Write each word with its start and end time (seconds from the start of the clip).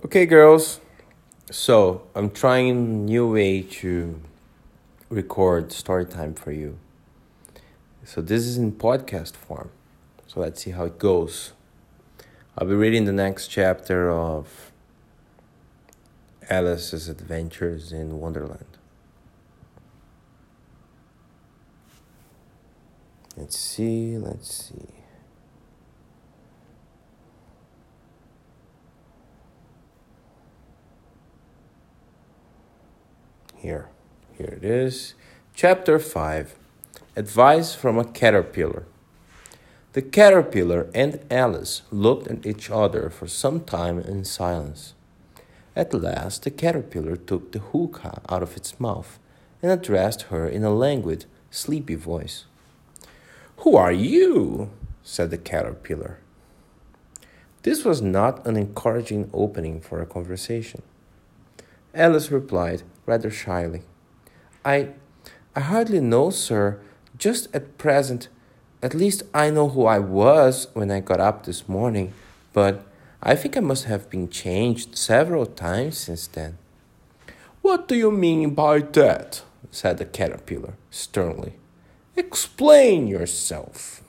Okay, 0.00 0.24
girls. 0.24 0.80
So 1.50 2.02
I'm 2.14 2.30
trying 2.30 3.04
new 3.04 3.30
way 3.30 3.60
to 3.60 4.20
record 5.10 5.70
story 5.70 6.06
time 6.06 6.32
for 6.34 6.50
you. 6.50 6.78
So 8.04 8.22
this 8.22 8.42
is 8.46 8.56
in 8.56 8.72
podcast 8.72 9.36
form. 9.36 9.70
So 10.26 10.40
let's 10.40 10.62
see 10.62 10.70
how 10.70 10.86
it 10.86 10.98
goes. 10.98 11.52
I'll 12.56 12.66
be 12.66 12.74
reading 12.74 13.04
the 13.04 13.12
next 13.12 13.48
chapter 13.48 14.10
of 14.10 14.72
Alice's 16.48 17.08
Adventures 17.08 17.92
in 17.92 18.18
Wonderland. 18.18 18.78
Let's 23.36 23.58
see, 23.58 24.16
let's 24.16 24.52
see. 24.52 25.01
Here, 33.62 33.90
here 34.36 34.58
it 34.60 34.64
is. 34.64 35.14
Chapter 35.54 36.00
5 36.00 36.56
Advice 37.14 37.76
from 37.76 37.96
a 37.96 38.04
Caterpillar. 38.04 38.86
The 39.92 40.02
caterpillar 40.02 40.90
and 40.92 41.24
Alice 41.30 41.82
looked 41.92 42.26
at 42.26 42.44
each 42.44 42.72
other 42.72 43.08
for 43.08 43.28
some 43.28 43.60
time 43.60 44.00
in 44.00 44.24
silence. 44.24 44.94
At 45.76 45.94
last, 45.94 46.42
the 46.42 46.50
caterpillar 46.50 47.14
took 47.14 47.52
the 47.52 47.60
hookah 47.60 48.22
out 48.28 48.42
of 48.42 48.56
its 48.56 48.80
mouth 48.80 49.20
and 49.62 49.70
addressed 49.70 50.22
her 50.22 50.48
in 50.48 50.64
a 50.64 50.74
languid, 50.74 51.26
sleepy 51.52 51.94
voice. 51.94 52.46
Who 53.58 53.76
are 53.76 53.92
you? 53.92 54.70
said 55.04 55.30
the 55.30 55.38
caterpillar. 55.38 56.18
This 57.62 57.84
was 57.84 58.02
not 58.02 58.44
an 58.44 58.56
encouraging 58.56 59.30
opening 59.32 59.80
for 59.80 60.02
a 60.02 60.06
conversation. 60.06 60.82
Alice 61.94 62.30
replied 62.30 62.82
rather 63.06 63.30
shyly, 63.30 63.82
I, 64.64 64.90
I 65.54 65.60
hardly 65.60 66.00
know, 66.00 66.30
sir. 66.30 66.80
Just 67.18 67.54
at 67.54 67.78
present, 67.78 68.28
at 68.82 68.94
least 68.94 69.22
I 69.34 69.50
know 69.50 69.68
who 69.68 69.86
I 69.86 69.98
was 69.98 70.68
when 70.72 70.90
I 70.90 71.00
got 71.00 71.20
up 71.20 71.44
this 71.44 71.68
morning, 71.68 72.14
but 72.52 72.84
I 73.22 73.36
think 73.36 73.56
I 73.56 73.60
must 73.60 73.84
have 73.84 74.10
been 74.10 74.28
changed 74.28 74.96
several 74.96 75.46
times 75.46 75.98
since 75.98 76.26
then. 76.26 76.58
What 77.60 77.86
do 77.86 77.94
you 77.94 78.10
mean 78.10 78.54
by 78.54 78.80
that? 78.80 79.42
said 79.70 79.98
the 79.98 80.04
caterpillar 80.04 80.74
sternly. 80.90 81.54
Explain 82.16 83.06
yourself. 83.06 84.02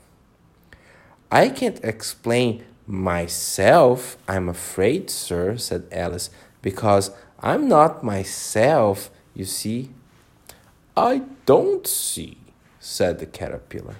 I 1.31 1.49
can't 1.49 1.79
explain 1.83 2.63
myself, 2.85 4.17
I'm 4.27 4.49
afraid, 4.49 5.09
sir, 5.09 5.57
said 5.57 5.87
Alice, 5.91 6.29
because 6.61 7.11
I'm 7.43 7.67
not 7.67 8.05
myself, 8.05 9.11
you 9.35 9.43
see. 9.43 9.89
I 10.95 11.23
don't 11.45 11.85
see, 11.85 12.37
said 12.79 13.19
the 13.19 13.25
caterpillar. 13.25 13.97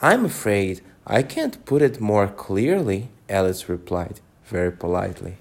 I'm 0.00 0.24
afraid 0.24 0.82
I 1.04 1.24
can't 1.24 1.64
put 1.64 1.82
it 1.82 2.00
more 2.00 2.28
clearly, 2.28 3.08
Alice 3.28 3.68
replied 3.68 4.20
very 4.44 4.70
politely. 4.70 5.38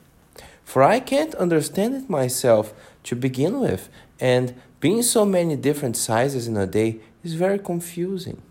For 0.66 0.82
I 0.82 1.00
can't 1.00 1.36
understand 1.36 1.94
it 1.96 2.10
myself 2.10 2.74
to 3.04 3.16
begin 3.16 3.60
with, 3.60 3.90
and 4.20 4.56
being 4.80 5.04
so 5.04 5.24
many 5.24 5.56
different 5.56 5.98
sizes 5.98 6.48
in 6.48 6.58
a 6.58 6.66
day 6.66 7.00
is 7.24 7.36
very 7.36 7.60
confusing. 7.60 8.42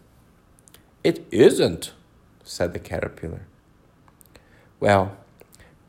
It 1.03 1.27
isn't, 1.33 1.93
said 2.45 2.75
the 2.75 2.79
caterpillar. 2.79 3.47
Well, 4.79 5.17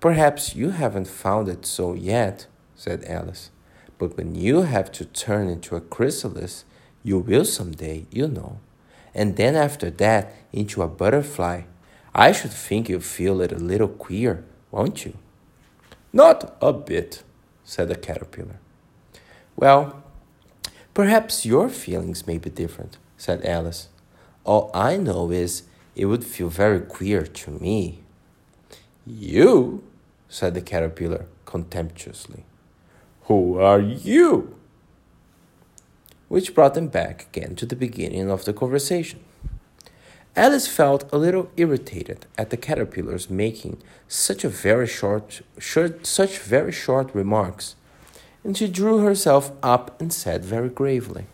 perhaps 0.02 0.56
you 0.56 0.72
haven't 0.72 1.08
found 1.08 1.48
it 1.48 1.66
so 1.66 1.94
yet, 1.94 2.48
said 2.76 3.06
Alice. 3.06 3.52
But 3.98 4.18
when 4.18 4.36
you 4.36 4.64
have 4.64 4.92
to 4.94 5.06
turn 5.06 5.48
into 5.48 5.78
a 5.78 5.82
chrysalis, 5.82 6.66
you 7.04 7.20
will 7.20 7.46
someday, 7.46 8.06
you 8.12 8.28
know. 8.28 8.60
And 9.14 9.38
then 9.38 9.56
after 9.56 9.90
that, 9.90 10.34
into 10.52 10.82
a 10.82 10.88
butterfly. 10.88 11.62
I 12.14 12.32
should 12.32 12.52
think 12.52 12.90
you 12.90 13.00
feel 13.00 13.40
it 13.42 13.52
a 13.52 13.58
little 13.58 13.88
queer, 13.88 14.44
won't 14.70 15.06
you? 15.06 15.14
Not 16.12 16.58
a 16.62 16.74
bit, 16.74 17.24
said 17.64 17.88
the 17.88 17.96
caterpillar. 17.96 18.60
Well, 19.56 20.04
perhaps 20.94 21.46
your 21.46 21.70
feelings 21.70 22.28
may 22.28 22.38
be 22.38 22.50
different, 22.50 22.98
said 23.18 23.46
Alice. 23.46 23.88
All 24.44 24.72
I 24.74 24.98
know 24.98 25.32
is 25.32 25.64
it 25.96 26.06
would 26.06 26.26
feel 26.26 26.50
very 26.50 26.82
queer 26.82 27.22
to 27.22 27.52
me. 27.52 28.00
You, 29.06 29.84
said 30.32 30.54
the 30.54 30.62
caterpillar 30.62 31.26
contemptuously. 31.46 32.46
Who 33.24 33.60
are 33.60 33.82
you? 33.82 34.56
Which 36.30 36.56
brought 36.56 36.74
them 36.74 36.88
back 36.88 37.28
again 37.28 37.56
to 37.58 37.66
the 37.66 37.76
beginning 37.76 38.32
of 38.32 38.46
the 38.46 38.54
conversation. 38.54 39.20
Alice 40.34 40.70
felt 40.70 41.12
a 41.12 41.18
little 41.18 41.52
irritated 41.58 42.28
at 42.38 42.50
the 42.50 42.56
caterpillars 42.56 43.30
making 43.30 43.84
such 44.08 44.46
a 44.46 44.50
very 44.50 44.88
short, 44.88 45.42
short, 45.60 46.08
such 46.08 46.40
very 46.40 46.72
short 46.72 47.14
remarks, 47.14 47.76
and 48.46 48.56
she 48.56 48.70
drew 48.70 49.00
herself 49.00 49.52
up 49.62 50.00
and 50.00 50.14
said 50.14 50.46
very 50.46 50.70
gravely, 50.70 51.26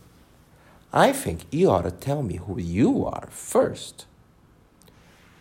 "I 0.91 1.13
think 1.13 1.46
you 1.52 1.69
ought 1.69 1.84
to 1.84 1.91
tell 1.91 2.24
me 2.24 2.38
who 2.38 2.59
you 2.59 3.06
are 3.06 3.28
first. 3.30 4.07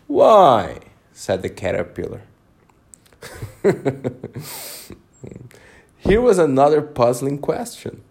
Why? 0.05 0.81
said 1.11 1.41
the 1.41 1.49
caterpillar. 1.49 2.21
Here 5.97 6.21
was 6.21 6.37
another 6.37 6.81
puzzling 6.81 7.39
question, 7.39 8.01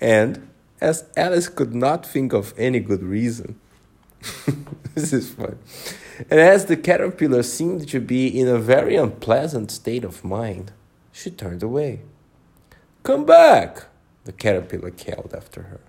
and 0.00 0.48
as 0.80 1.04
Alice 1.16 1.48
could 1.48 1.74
not 1.74 2.06
think 2.06 2.32
of 2.32 2.54
any 2.56 2.80
good 2.80 3.02
reason, 3.02 3.58
this 4.94 5.12
is 5.12 5.30
fun. 5.30 5.58
And 6.30 6.40
as 6.40 6.66
the 6.66 6.76
caterpillar 6.76 7.42
seemed 7.42 7.88
to 7.88 8.00
be 8.00 8.26
in 8.26 8.48
a 8.48 8.58
very 8.58 8.96
unpleasant 8.96 9.70
state 9.70 10.04
of 10.04 10.24
mind, 10.24 10.72
she 11.12 11.30
turned 11.30 11.62
away. 11.62 12.00
Come 13.02 13.24
back, 13.24 13.86
the 14.24 14.32
caterpillar 14.32 14.90
called 14.90 15.34
after 15.36 15.62
her. 15.62 15.80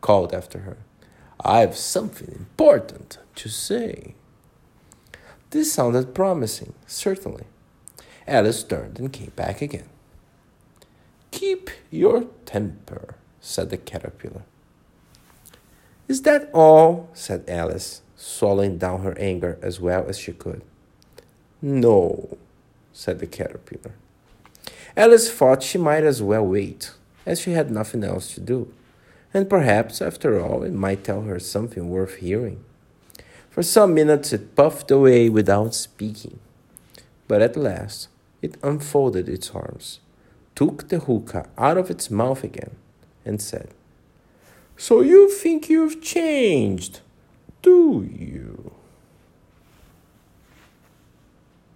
Called 0.00 0.34
after 0.34 0.60
her. 0.60 0.76
I 1.40 1.60
have 1.60 1.76
something 1.76 2.30
important 2.32 3.18
to 3.36 3.48
say. 3.48 4.14
This 5.50 5.72
sounded 5.72 6.14
promising, 6.14 6.74
certainly. 6.86 7.44
Alice 8.26 8.62
turned 8.62 8.98
and 8.98 9.12
came 9.12 9.32
back 9.36 9.60
again. 9.60 9.88
Keep 11.30 11.70
your 11.90 12.24
temper, 12.46 13.16
said 13.40 13.70
the 13.70 13.76
caterpillar. 13.76 14.42
Is 16.08 16.22
that 16.22 16.48
all? 16.54 17.10
said 17.12 17.44
Alice, 17.48 18.02
swallowing 18.16 18.78
down 18.78 19.02
her 19.02 19.18
anger 19.18 19.58
as 19.60 19.80
well 19.80 20.06
as 20.08 20.18
she 20.18 20.32
could. 20.32 20.62
No, 21.60 22.38
said 22.92 23.18
the 23.18 23.26
caterpillar. 23.26 23.94
Alice 24.96 25.30
thought 25.30 25.62
she 25.62 25.76
might 25.76 26.04
as 26.04 26.22
well 26.22 26.46
wait, 26.46 26.92
as 27.26 27.40
she 27.40 27.52
had 27.52 27.70
nothing 27.70 28.04
else 28.04 28.34
to 28.34 28.40
do, 28.40 28.72
and 29.34 29.50
perhaps, 29.50 30.00
after 30.00 30.40
all, 30.40 30.62
it 30.62 30.72
might 30.72 31.02
tell 31.02 31.22
her 31.22 31.40
something 31.40 31.90
worth 31.90 32.16
hearing. 32.16 32.64
For 33.50 33.62
some 33.62 33.92
minutes 33.94 34.32
it 34.32 34.54
puffed 34.54 34.90
away 34.90 35.28
without 35.28 35.74
speaking, 35.74 36.38
but 37.26 37.42
at 37.42 37.56
last 37.56 38.08
it 38.44 38.58
unfolded 38.62 39.26
its 39.26 39.50
arms, 39.52 40.00
took 40.54 40.88
the 40.88 40.98
hookah 41.00 41.48
out 41.56 41.78
of 41.78 41.90
its 41.90 42.10
mouth 42.10 42.44
again, 42.44 42.76
and 43.24 43.40
said, 43.40 43.68
So 44.76 45.00
you 45.00 45.30
think 45.30 45.70
you've 45.70 46.02
changed, 46.02 47.00
do 47.62 48.06
you? 48.06 48.72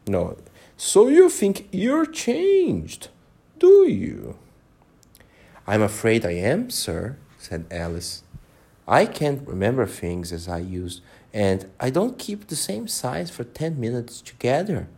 No, 0.07 0.37
so 0.77 1.09
you 1.09 1.31
think 1.31 1.69
you're 1.73 2.07
changed, 2.07 3.09
do 3.59 3.89
you? 3.89 4.37
I'm 5.67 5.83
afraid 5.83 6.27
I 6.27 6.33
am, 6.33 6.71
sir, 6.71 7.17
said 7.39 7.65
Alice. 7.71 8.23
I 8.87 9.07
can't 9.07 9.47
remember 9.49 9.87
things 9.87 10.33
as 10.33 10.49
I 10.49 10.59
used, 10.59 11.01
and 11.33 11.67
I 11.81 11.89
don't 11.91 12.19
keep 12.19 12.47
the 12.47 12.57
same 12.57 12.89
size 12.89 13.31
for 13.31 13.45
ten 13.45 13.81
minutes 13.81 14.21
together. 14.21 14.89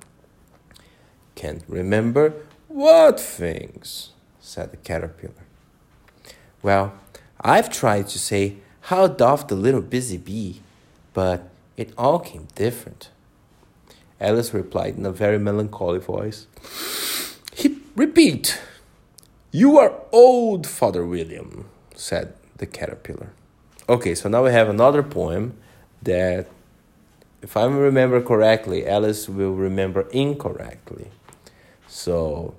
Can't 1.41 1.65
remember 1.69 2.35
what 2.69 3.19
things? 3.19 4.11
said 4.41 4.73
the 4.73 4.77
caterpillar. 4.77 5.47
Well, 6.63 6.93
I've 7.41 7.71
tried 7.71 8.09
to 8.09 8.19
say, 8.19 8.57
How 8.93 9.07
doth 9.07 9.49
the 9.49 9.55
little 9.55 9.81
busy 9.81 10.19
bee? 10.19 10.61
But 11.15 11.49
it 11.79 11.95
all 11.97 12.19
came 12.19 12.49
different. 12.55 13.09
Alice 14.21 14.53
replied 14.53 14.99
in 14.99 15.07
a 15.07 15.11
very 15.11 15.39
melancholy 15.39 15.99
voice. 15.99 16.47
He, 17.55 17.79
repeat. 17.97 18.61
You 19.51 19.79
are 19.79 19.95
old, 20.13 20.67
Father 20.67 21.07
William, 21.07 21.71
said 21.95 22.35
the 22.59 22.67
caterpillar. 22.67 23.33
Okay, 23.89 24.15
so 24.15 24.29
now 24.29 24.45
we 24.45 24.53
have 24.53 24.69
another 24.69 25.03
poem 25.03 25.55
that, 26.03 26.49
if 27.41 27.57
I 27.57 27.65
remember 27.65 28.21
correctly, 28.21 28.87
Alice 28.87 29.27
will 29.27 29.55
remember 29.55 30.03
incorrectly. 30.11 31.09
So 31.91 32.55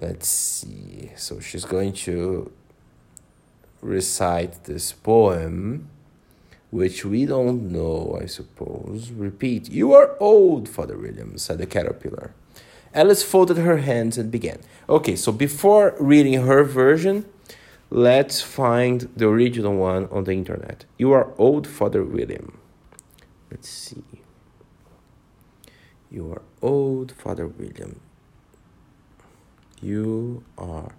let's 0.00 0.28
see. 0.28 1.12
So 1.16 1.38
she's 1.38 1.64
going 1.64 1.92
to 2.08 2.50
recite 3.80 4.64
this 4.64 4.92
poem, 4.92 5.88
which 6.70 7.04
we 7.04 7.24
don't 7.24 7.70
know, 7.70 8.18
I 8.20 8.26
suppose. 8.26 9.12
Repeat, 9.12 9.70
You 9.70 9.94
are 9.94 10.16
old, 10.20 10.68
Father 10.68 10.98
William, 10.98 11.38
said 11.38 11.58
the 11.58 11.66
caterpillar. 11.66 12.34
Alice 12.92 13.22
folded 13.22 13.58
her 13.58 13.78
hands 13.78 14.18
and 14.18 14.28
began. 14.30 14.58
Okay, 14.88 15.14
so 15.14 15.30
before 15.30 15.94
reading 16.00 16.42
her 16.42 16.64
version, 16.64 17.26
let's 17.90 18.40
find 18.40 19.08
the 19.16 19.28
original 19.28 19.76
one 19.76 20.08
on 20.10 20.24
the 20.24 20.32
internet. 20.32 20.84
You 20.98 21.12
are 21.12 21.32
old, 21.38 21.68
Father 21.68 22.02
William. 22.02 22.58
Let's 23.52 23.68
see. 23.68 24.02
You 26.10 26.32
are 26.32 26.42
old, 26.60 27.12
Father 27.12 27.46
William. 27.46 28.00
You 29.80 30.42
are 30.56 30.92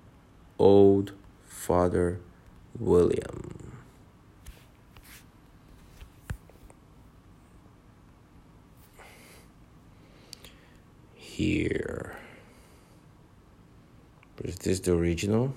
old, 0.57 1.11
Father 1.45 2.19
William. 2.77 3.73
Here. 11.15 12.15
Is 14.43 14.55
this 14.59 14.79
the 14.79 14.93
original? 14.93 15.53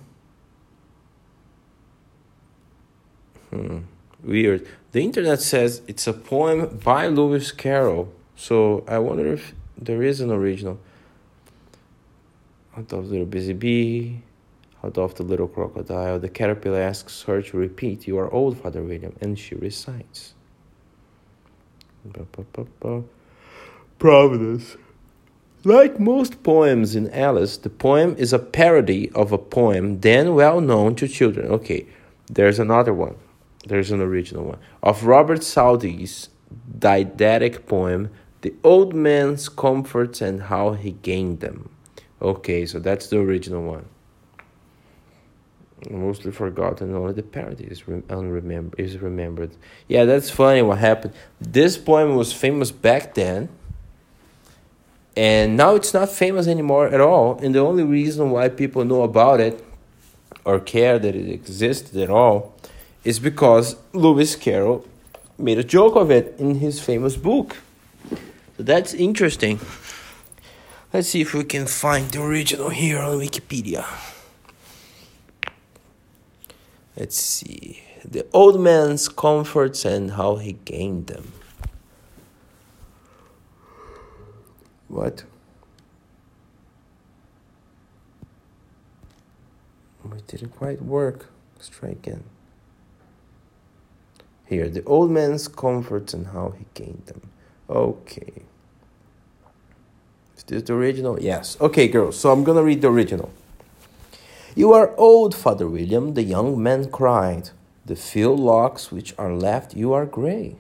Hmm. 3.51 3.81
Weird. 4.23 4.67
The 4.93 5.03
internet 5.03 5.41
says 5.41 5.83
it's 5.87 6.07
a 6.07 6.13
poem 6.13 6.81
by 6.85 7.07
Lewis 7.07 7.53
Carroll. 7.53 8.13
So 8.37 8.85
I 8.89 8.99
wonder 8.99 9.33
if 9.33 9.55
there 9.77 10.03
is 10.03 10.21
an 10.21 10.31
original. 10.31 10.79
How 12.75 12.83
doth 12.83 12.89
the 12.89 12.97
little 12.97 13.27
busy 13.27 13.53
bee, 13.53 14.23
how 14.81 14.89
doth 14.89 15.17
the 15.17 15.23
little 15.23 15.47
crocodile, 15.47 16.19
the 16.19 16.31
caterpillar 16.31 16.81
asks 16.81 17.23
her 17.23 17.43
to 17.43 17.57
repeat, 17.57 18.07
You 18.07 18.19
are 18.19 18.33
old, 18.33 18.59
Father 18.59 18.83
William, 18.83 19.15
and 19.21 19.39
she 19.39 19.55
recites. 19.55 20.35
Providence. 23.99 24.77
Like 25.65 26.01
most 26.01 26.43
poems 26.43 26.97
in 26.97 27.11
Alice, 27.11 27.59
the 27.59 27.71
poem 27.71 28.17
is 28.19 28.33
a 28.33 28.39
parody 28.39 29.11
of 29.11 29.31
a 29.31 29.39
poem 29.39 30.01
then 30.01 30.35
well 30.35 30.61
known 30.61 30.97
to 30.97 31.07
children. 31.07 31.49
Okay, 31.53 31.87
there's 32.27 32.59
another 32.59 32.93
one. 32.93 33.15
There's 33.67 33.93
an 33.93 34.01
original 34.01 34.45
one. 34.45 34.59
Of 34.83 35.05
Robert 35.05 35.45
Southey's 35.45 36.31
didactic 36.79 37.67
poem, 37.67 38.11
The 38.41 38.55
Old 38.65 38.95
Man's 38.95 39.49
Comforts 39.49 40.21
and 40.21 40.45
How 40.45 40.73
He 40.73 40.93
Gained 40.93 41.41
Them. 41.41 41.69
Okay, 42.23 42.67
so 42.67 42.79
that's 42.79 43.09
the 43.09 43.19
original 43.19 43.63
one. 43.65 43.85
Mostly 45.91 46.31
forgotten, 46.31 46.95
only 46.95 47.15
the 47.15 47.25
parody 47.25 47.65
is, 47.65 47.89
re- 47.89 48.03
unremember- 48.03 48.79
is 48.79 48.99
remembered. 48.99 49.51
Yeah, 49.89 50.05
that's 50.05 50.31
funny 50.31 50.63
what 50.63 50.79
happened. 50.79 51.15
This 51.41 51.77
poem 51.77 52.15
was 52.15 52.33
famous 52.33 52.71
back 52.71 53.15
then, 53.15 53.49
and 55.17 55.57
now 55.57 55.75
it's 55.75 55.93
not 55.93 56.11
famous 56.11 56.47
anymore 56.47 56.87
at 56.87 57.01
all. 57.01 57.41
And 57.43 57.53
the 57.53 57.59
only 57.59 57.83
reason 57.83 58.31
why 58.31 58.49
people 58.49 58.85
know 58.85 59.03
about 59.03 59.41
it 59.41 59.65
or 60.45 60.61
care 60.61 61.01
that 61.01 61.17
it 61.17 61.29
existed 61.29 62.01
at 62.01 62.09
all 62.09 62.55
is 63.03 63.19
because 63.19 63.75
Lewis 63.93 64.37
Carroll 64.37 64.87
made 65.37 65.59
a 65.59 65.65
joke 65.65 65.97
of 65.97 66.13
it 66.13 66.37
in 66.39 66.57
his 66.57 66.81
famous 66.81 67.17
book. 67.17 67.57
So 68.57 68.63
that's 68.63 68.95
interesting. 68.95 69.59
Let's 70.93 71.09
see 71.09 71.23
if 71.23 71.33
we 71.33 71.45
can 71.45 71.67
find 71.67 72.11
the 72.11 72.23
original 72.23 72.69
here 72.69 72.99
on 72.99 73.19
Wikipedia. 73.19 73.87
Let's 76.95 77.17
see. 77.17 77.83
The 78.05 78.27
old 78.35 78.61
man's 78.61 79.09
comforts 79.09 79.87
and 79.87 80.11
how 80.13 80.37
he 80.37 80.59
gained 80.67 81.07
them. 81.07 81.33
What? 84.89 85.25
It 90.15 90.27
didn't 90.27 90.51
quite 90.51 90.83
work. 90.83 91.31
Let's 91.57 91.71
try 91.71 91.89
again. 91.89 92.25
Here, 94.45 94.69
the 94.69 94.85
old 94.85 95.11
man's 95.11 95.49
comforts 95.49 96.13
and 96.13 96.27
how 96.27 96.51
he 96.51 96.67
gained 96.75 97.05
them. 97.07 97.31
Okay. 97.71 98.43
Is 100.53 100.65
the 100.65 100.75
original? 100.75 101.21
Yes. 101.21 101.57
Okay, 101.61 101.89
girls. 101.89 102.19
So 102.19 102.31
I'm 102.31 102.45
gonna 102.45 102.63
read 102.63 102.83
the 102.83 102.89
original. 102.89 103.31
You 104.55 104.75
are 104.75 104.95
old, 104.97 105.35
Father 105.35 105.67
William, 105.67 106.13
the 106.13 106.23
young 106.23 106.63
man 106.63 106.91
cried. 106.91 107.51
The 107.87 107.97
few 107.97 108.33
locks 108.35 108.93
which 108.93 109.15
are 109.19 109.33
left 109.33 109.75
you 109.75 109.95
are 109.95 110.05
gray. 110.05 110.57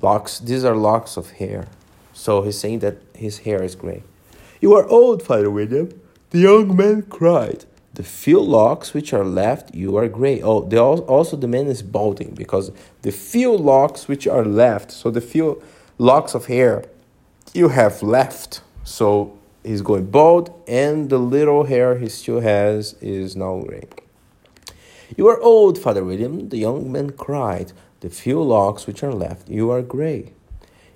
Locks, 0.00 0.38
these 0.38 0.64
are 0.64 0.74
locks 0.74 1.16
of 1.18 1.32
hair. 1.32 1.68
So 2.14 2.42
he's 2.42 2.58
saying 2.58 2.78
that 2.78 2.96
his 3.14 3.40
hair 3.40 3.62
is 3.62 3.74
gray. 3.74 4.02
You 4.60 4.74
are 4.74 4.86
old, 4.88 5.22
Father 5.22 5.50
William, 5.50 6.00
the 6.30 6.38
young 6.38 6.74
man 6.74 7.02
cried. 7.02 7.66
The 7.94 8.02
few 8.02 8.40
locks 8.40 8.94
which 8.94 9.12
are 9.12 9.24
left, 9.24 9.74
you 9.74 9.96
are 9.96 10.08
gray. 10.08 10.40
Oh, 10.40 10.62
the, 10.62 10.78
also 10.80 11.36
the 11.36 11.48
man 11.48 11.66
is 11.66 11.82
balding 11.82 12.34
because 12.34 12.70
the 13.02 13.12
few 13.12 13.54
locks 13.54 14.08
which 14.08 14.26
are 14.26 14.44
left, 14.44 14.92
so 14.92 15.10
the 15.10 15.20
few 15.20 15.62
locks 15.98 16.34
of 16.34 16.46
hair 16.46 16.84
you 17.54 17.68
have 17.68 18.02
left. 18.02 18.60
So 18.84 19.38
he's 19.62 19.82
going 19.82 20.06
bald, 20.06 20.50
and 20.66 21.10
the 21.10 21.18
little 21.18 21.64
hair 21.64 21.98
he 21.98 22.08
still 22.08 22.40
has 22.40 22.94
is 23.00 23.36
now 23.36 23.60
gray. 23.60 23.88
You 25.16 25.28
are 25.28 25.40
old, 25.40 25.78
Father 25.78 26.04
William, 26.04 26.48
the 26.48 26.58
young 26.58 26.92
man 26.92 27.10
cried. 27.10 27.72
The 28.00 28.10
few 28.10 28.42
locks 28.42 28.86
which 28.86 29.02
are 29.02 29.12
left, 29.12 29.48
you 29.48 29.70
are 29.70 29.82
gray. 29.82 30.32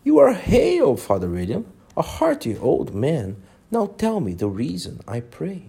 You 0.04 0.19
are 0.19 0.32
hale, 0.32 0.96
Father 0.96 1.28
William, 1.28 1.66
a 1.96 2.02
hearty 2.02 2.56
old 2.56 2.94
man. 2.94 3.43
Now 3.70 3.87
tell 3.87 4.20
me 4.20 4.34
the 4.34 4.49
reason, 4.49 5.00
I 5.08 5.20
pray. 5.20 5.62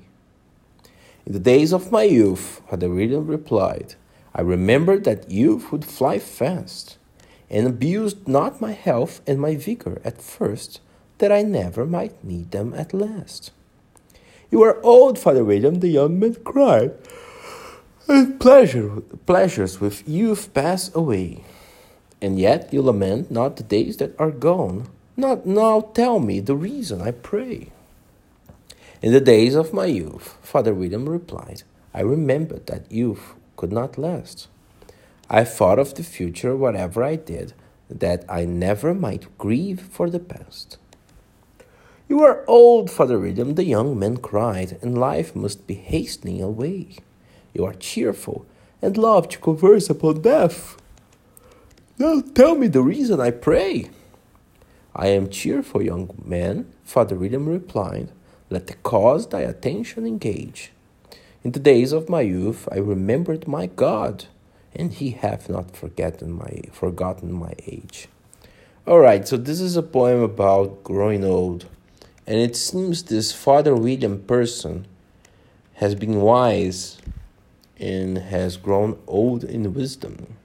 In 1.26 1.34
the 1.34 1.40
days 1.40 1.72
of 1.72 1.92
my 1.92 2.04
youth, 2.04 2.62
Father 2.70 2.90
William 2.90 3.28
replied, 3.28 3.96
I 4.36 4.42
remembered 4.42 5.04
that 5.06 5.32
youth 5.32 5.72
would 5.72 5.86
fly 5.86 6.20
fast, 6.20 6.98
and 7.54 7.68
abused 7.68 8.28
not 8.28 8.60
my 8.60 8.72
health 8.72 9.22
and 9.28 9.40
my 9.40 9.56
vigor 9.56 10.02
at 10.04 10.20
first, 10.22 10.82
that 11.20 11.32
I 11.32 11.44
never 11.44 11.86
might 11.86 12.24
need 12.24 12.50
them 12.50 12.74
at 12.74 12.94
last. 12.94 13.52
You 14.50 14.64
are 14.64 14.84
old, 14.84 15.20
Father 15.20 15.46
William, 15.46 15.80
the 15.80 15.88
young 15.88 16.20
man 16.20 16.36
cried, 16.44 16.94
and 18.08 18.40
pleasure, 18.40 19.02
pleasures 19.26 19.80
with 19.80 20.10
youth 20.10 20.52
pass 20.54 20.94
away. 20.96 21.44
And 22.22 22.40
yet 22.40 22.74
you 22.74 22.82
lament 22.82 23.30
not 23.30 23.58
the 23.58 23.64
days 23.64 23.98
that 23.98 24.20
are 24.20 24.32
gone. 24.32 24.90
Not 25.16 25.46
now 25.46 25.82
tell 25.94 26.20
me 26.20 26.40
the 26.40 26.56
reason, 26.56 27.02
I 27.02 27.12
pray. 27.12 27.72
In 29.02 29.14
the 29.14 29.22
days 29.22 29.54
of 29.54 29.74
my 29.74 29.86
youth, 29.86 30.38
Father 30.42 30.74
William 30.74 31.08
replied, 31.08 31.64
I 31.94 32.02
remembered 32.02 32.66
that 32.66 32.92
youth 32.92 33.36
could 33.58 33.72
not 33.72 33.98
last. 33.98 34.48
I 35.34 35.44
thought 35.46 35.80
of 35.80 35.96
the 35.96 36.04
future, 36.04 36.56
whatever 36.56 37.04
I 37.04 37.16
did, 37.16 37.54
that 37.90 38.24
I 38.30 38.46
never 38.46 38.94
might 38.94 39.36
grieve 39.40 39.82
for 39.82 40.08
the 40.08 40.20
past. 40.20 40.78
You 42.08 42.22
are 42.22 42.46
old, 42.48 42.92
Father 42.92 43.18
William, 43.18 43.56
the 43.56 43.64
young 43.64 43.98
man 43.98 44.18
cried, 44.18 44.78
and 44.84 44.96
life 44.96 45.36
must 45.36 45.66
be 45.66 45.74
hastening 45.74 46.40
away. 46.40 46.98
You 47.52 47.66
are 47.66 47.74
cheerful 47.74 48.46
and 48.80 48.96
love 48.96 49.28
to 49.30 49.40
converse 49.40 49.90
upon 49.90 50.22
death. 50.22 50.78
Now 51.98 52.22
tell 52.36 52.54
me 52.54 52.68
the 52.68 52.84
reason, 52.84 53.20
I 53.20 53.32
pray. 53.32 53.90
I 54.96 55.08
am 55.08 55.32
cheerful, 55.32 55.82
young 55.82 56.12
man, 56.24 56.72
Father 56.84 57.16
William 57.16 57.50
replied. 57.50 58.10
Let 58.52 58.68
the 58.68 58.76
cause 58.76 59.28
thy 59.30 59.42
attention 59.42 60.06
engage. 60.06 60.72
In 61.44 61.54
the 61.54 61.60
days 61.60 61.92
of 61.92 62.08
my 62.08 62.22
youth 62.22 62.70
I 62.72 62.78
remembered 62.78 63.48
my 63.48 63.66
God, 63.66 64.28
and 64.76 64.94
he 64.94 65.12
hath 65.12 65.50
not 65.50 65.76
forgotten 65.76 66.32
my 66.32 66.62
forgotten 66.72 67.32
my 67.32 67.54
age. 67.68 68.08
Alright, 68.88 69.28
so 69.28 69.38
this 69.38 69.62
is 69.62 69.78
a 69.78 69.84
poem 69.84 70.22
about 70.22 70.84
growing 70.84 71.24
old. 71.24 71.66
And 72.28 72.40
it 72.40 72.56
seems 72.56 73.04
this 73.04 73.32
Father 73.32 73.76
William 73.76 74.20
person 74.24 74.88
has 75.76 75.96
been 75.96 76.22
wise 76.22 76.98
and 77.78 78.18
has 78.18 78.58
grown 78.58 78.98
old 79.08 79.44
in 79.44 79.74
wisdom. 79.74 80.36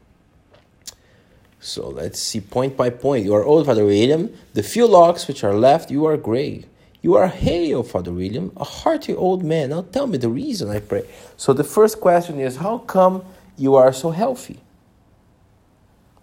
So 1.61 1.89
let's 1.89 2.21
see 2.21 2.41
point 2.41 2.77
by 2.77 2.91
point. 2.91 3.25
You 3.25 3.35
are 3.35 3.45
old, 3.45 3.67
Father 3.67 3.85
William. 3.85 4.33
The 4.55 4.63
few 4.63 4.87
locks 4.87 5.27
which 5.27 5.43
are 5.43 5.55
left, 5.55 5.91
you 5.91 6.05
are 6.07 6.17
gray. 6.17 6.65
You 7.03 7.15
are 7.15 7.29
hale, 7.29 7.83
Father 7.83 8.13
William, 8.13 8.53
a 8.57 8.65
hearty 8.65 9.15
old 9.15 9.45
man. 9.45 9.71
Now 9.71 9.83
tell 9.83 10.07
me 10.07 10.19
the 10.19 10.29
reason, 10.29 10.69
I 10.69 10.81
pray. 10.81 11.05
So 11.37 11.53
the 11.53 11.65
first 11.65 12.01
question 12.01 12.41
is 12.41 12.57
how 12.57 12.79
come 12.79 13.25
you 13.59 13.75
are 13.75 13.93
so 13.93 14.11
healthy? 14.11 14.61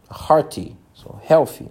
Hearty, 0.09 0.77
so 0.93 1.19
healthy. 1.23 1.69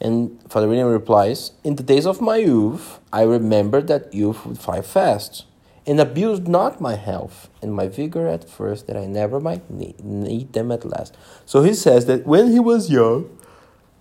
And 0.00 0.38
Father 0.48 0.68
William 0.68 0.88
replies, 0.88 1.52
In 1.64 1.76
the 1.76 1.82
days 1.82 2.06
of 2.06 2.20
my 2.20 2.36
youth, 2.36 3.00
I 3.12 3.22
remembered 3.22 3.88
that 3.88 4.12
youth 4.12 4.44
would 4.44 4.58
fight 4.58 4.84
fast, 4.84 5.46
and 5.86 6.00
abused 6.00 6.48
not 6.48 6.80
my 6.80 6.96
health 6.96 7.48
and 7.62 7.72
my 7.72 7.88
vigor 7.88 8.26
at 8.26 8.48
first, 8.48 8.86
that 8.86 8.96
I 8.96 9.06
never 9.06 9.40
might 9.40 9.70
need, 9.70 10.04
need 10.04 10.52
them 10.52 10.70
at 10.70 10.84
last. 10.84 11.16
So 11.46 11.62
he 11.62 11.74
says 11.74 12.06
that 12.06 12.26
when 12.26 12.52
he 12.52 12.60
was 12.60 12.90
young 12.90 13.36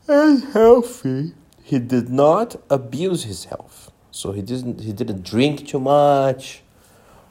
and 0.08 0.44
healthy, 0.44 1.34
he 1.64 1.80
did 1.80 2.10
not 2.10 2.56
abuse 2.70 3.24
his 3.24 3.46
health. 3.46 3.92
So 4.12 4.32
he 4.32 4.42
didn't 4.42 4.82
he 4.82 4.94
didn't 4.94 5.24
drink 5.24 5.68
too 5.68 5.80
much 5.80 6.62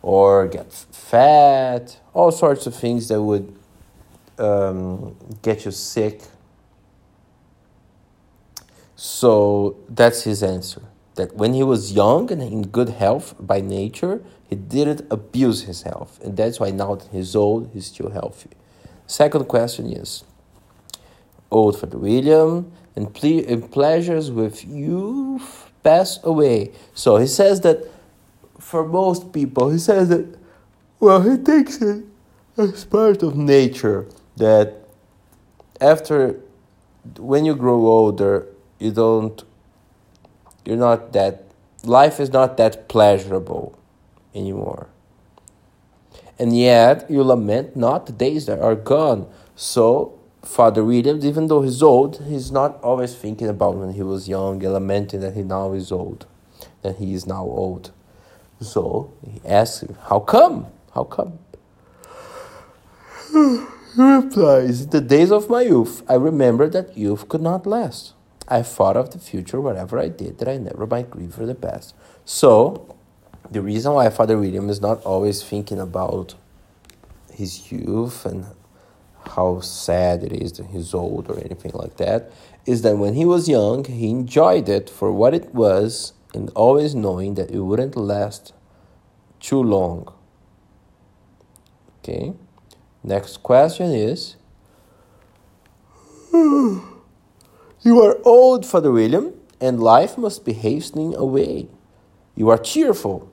or 0.04 0.46
get 0.48 0.72
fat, 0.72 1.98
all 2.12 2.30
sorts 2.30 2.66
of 2.66 2.74
things 2.76 3.08
that 3.08 3.22
would 3.22 3.54
um, 4.38 5.16
get 5.42 5.64
you 5.64 5.70
sick 5.70 6.20
so 8.96 9.76
that's 9.88 10.22
his 10.22 10.42
answer. 10.42 10.82
That 11.16 11.36
when 11.36 11.54
he 11.54 11.62
was 11.62 11.92
young 11.92 12.30
and 12.32 12.42
in 12.42 12.62
good 12.68 12.88
health 12.88 13.34
by 13.38 13.60
nature, 13.60 14.22
he 14.48 14.56
didn't 14.56 15.06
abuse 15.10 15.62
his 15.62 15.82
health. 15.82 16.18
And 16.24 16.36
that's 16.36 16.58
why 16.58 16.70
now 16.70 16.96
that 16.96 17.08
he's 17.12 17.36
old, 17.36 17.70
he's 17.72 17.86
still 17.86 18.10
healthy. 18.10 18.50
Second 19.06 19.46
question 19.46 19.92
is 19.92 20.24
Old 21.50 21.78
Father 21.78 21.98
William, 21.98 22.72
and, 22.96 23.12
ple- 23.12 23.44
and 23.46 23.70
pleasures 23.70 24.30
with 24.30 24.64
youth 24.64 25.70
pass 25.82 26.18
away. 26.24 26.72
So 26.94 27.16
he 27.18 27.26
says 27.26 27.60
that 27.60 27.78
for 28.64 28.82
most 28.88 29.30
people, 29.30 29.68
he 29.68 29.78
says 29.78 30.08
that, 30.08 30.26
well, 30.98 31.20
he 31.20 31.36
takes 31.36 31.82
it 31.82 32.02
as 32.56 32.84
part 32.86 33.22
of 33.22 33.36
nature 33.36 34.06
that 34.38 34.74
after, 35.82 36.40
when 37.18 37.44
you 37.44 37.54
grow 37.54 37.86
older, 37.86 38.46
you 38.78 38.90
don't 38.90 39.44
you're 40.64 40.78
not 40.78 41.12
that 41.12 41.44
life 41.84 42.18
is 42.18 42.32
not 42.32 42.56
that 42.56 42.88
pleasurable 42.88 43.78
anymore. 44.34 44.86
And 46.38 46.56
yet 46.56 47.10
you 47.10 47.22
lament 47.22 47.76
not 47.76 48.06
the 48.06 48.12
days 48.12 48.46
that 48.46 48.60
are 48.60 48.74
gone. 48.74 49.28
So 49.54 50.18
father 50.42 50.84
williams 50.84 51.24
even 51.24 51.46
though 51.46 51.62
he's 51.62 51.82
old 51.82 52.22
he's 52.26 52.52
not 52.52 52.78
always 52.82 53.14
thinking 53.14 53.48
about 53.48 53.76
when 53.76 53.94
he 53.94 54.02
was 54.02 54.28
young 54.28 54.62
and 54.62 54.74
lamenting 54.74 55.20
that 55.20 55.34
he 55.34 55.42
now 55.42 55.72
is 55.72 55.90
old 55.90 56.26
that 56.82 56.96
he 56.96 57.14
is 57.14 57.26
now 57.26 57.42
old 57.42 57.90
so 58.60 59.12
he 59.24 59.40
asks 59.46 59.84
how 60.08 60.20
come? 60.20 60.66
How 60.94 61.04
come? 61.04 61.38
He 63.94 64.02
replies 64.02 64.82
in 64.82 64.90
the 64.90 65.00
days 65.00 65.30
of 65.30 65.48
my 65.48 65.62
youth. 65.62 66.02
I 66.08 66.14
remember 66.14 66.68
that 66.68 66.98
youth 66.98 67.28
could 67.28 67.40
not 67.40 67.64
last. 67.64 68.14
I 68.48 68.62
thought 68.62 68.96
of 68.96 69.10
the 69.10 69.20
future, 69.20 69.60
whatever 69.60 70.00
I 70.00 70.08
did, 70.08 70.38
that 70.38 70.48
I 70.48 70.56
never 70.56 70.84
might 70.84 71.10
grieve 71.10 71.32
for 71.32 71.46
the 71.46 71.54
past. 71.54 71.94
So, 72.24 72.92
the 73.48 73.62
reason 73.62 73.92
why 73.92 74.10
Father 74.10 74.36
William 74.36 74.68
is 74.68 74.80
not 74.80 75.00
always 75.04 75.44
thinking 75.44 75.78
about 75.78 76.34
his 77.32 77.70
youth 77.70 78.26
and 78.26 78.46
how 79.36 79.60
sad 79.60 80.22
it 80.22 80.32
is 80.32 80.52
that 80.54 80.66
he's 80.66 80.92
old 80.92 81.30
or 81.30 81.38
anything 81.38 81.72
like 81.74 81.96
that 81.96 82.30
is 82.66 82.82
that 82.82 82.96
when 82.96 83.14
he 83.14 83.24
was 83.24 83.48
young, 83.48 83.84
he 83.84 84.10
enjoyed 84.10 84.68
it 84.68 84.90
for 84.90 85.12
what 85.12 85.34
it 85.34 85.54
was 85.54 86.12
and 86.34 86.50
always 86.54 86.94
knowing 86.94 87.34
that 87.34 87.50
it 87.50 87.60
wouldn't 87.60 87.96
last 87.96 88.52
too 89.40 89.62
long. 89.62 90.12
Okay, 91.98 92.34
next 93.02 93.42
question 93.42 93.92
is. 93.92 94.36
You 97.86 98.00
are 98.00 98.16
old, 98.24 98.64
Father 98.64 98.90
William, 98.90 99.34
and 99.60 99.78
life 99.78 100.16
must 100.16 100.46
be 100.46 100.54
hastening 100.54 101.14
away. 101.14 101.68
You 102.34 102.48
are 102.48 102.56
cheerful 102.56 103.30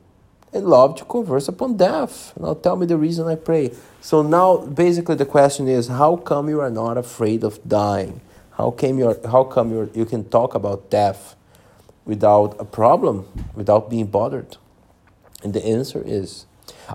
and 0.51 0.65
love 0.65 0.97
to 0.97 1.05
converse 1.05 1.47
upon 1.47 1.77
death. 1.77 2.33
Now 2.37 2.55
tell 2.55 2.75
me 2.75 2.85
the 2.85 2.97
reason 2.97 3.27
I 3.27 3.35
pray. 3.35 3.71
So 4.01 4.21
now 4.21 4.57
basically 4.57 5.15
the 5.15 5.25
question 5.25 5.69
is 5.69 5.87
how 5.87 6.17
come 6.17 6.49
you 6.49 6.59
are 6.59 6.69
not 6.69 6.97
afraid 6.97 7.45
of 7.45 7.65
dying? 7.67 8.19
How 8.51 8.71
came 8.71 8.99
you 8.99 9.17
how 9.25 9.45
come 9.45 9.71
you 9.71 9.89
you 9.93 10.05
can 10.05 10.27
talk 10.29 10.53
about 10.53 10.89
death 10.89 11.35
without 12.05 12.55
a 12.59 12.65
problem, 12.65 13.27
without 13.55 13.89
being 13.89 14.07
bothered? 14.07 14.57
And 15.43 15.53
the 15.53 15.65
answer 15.65 16.01
is 16.05 16.45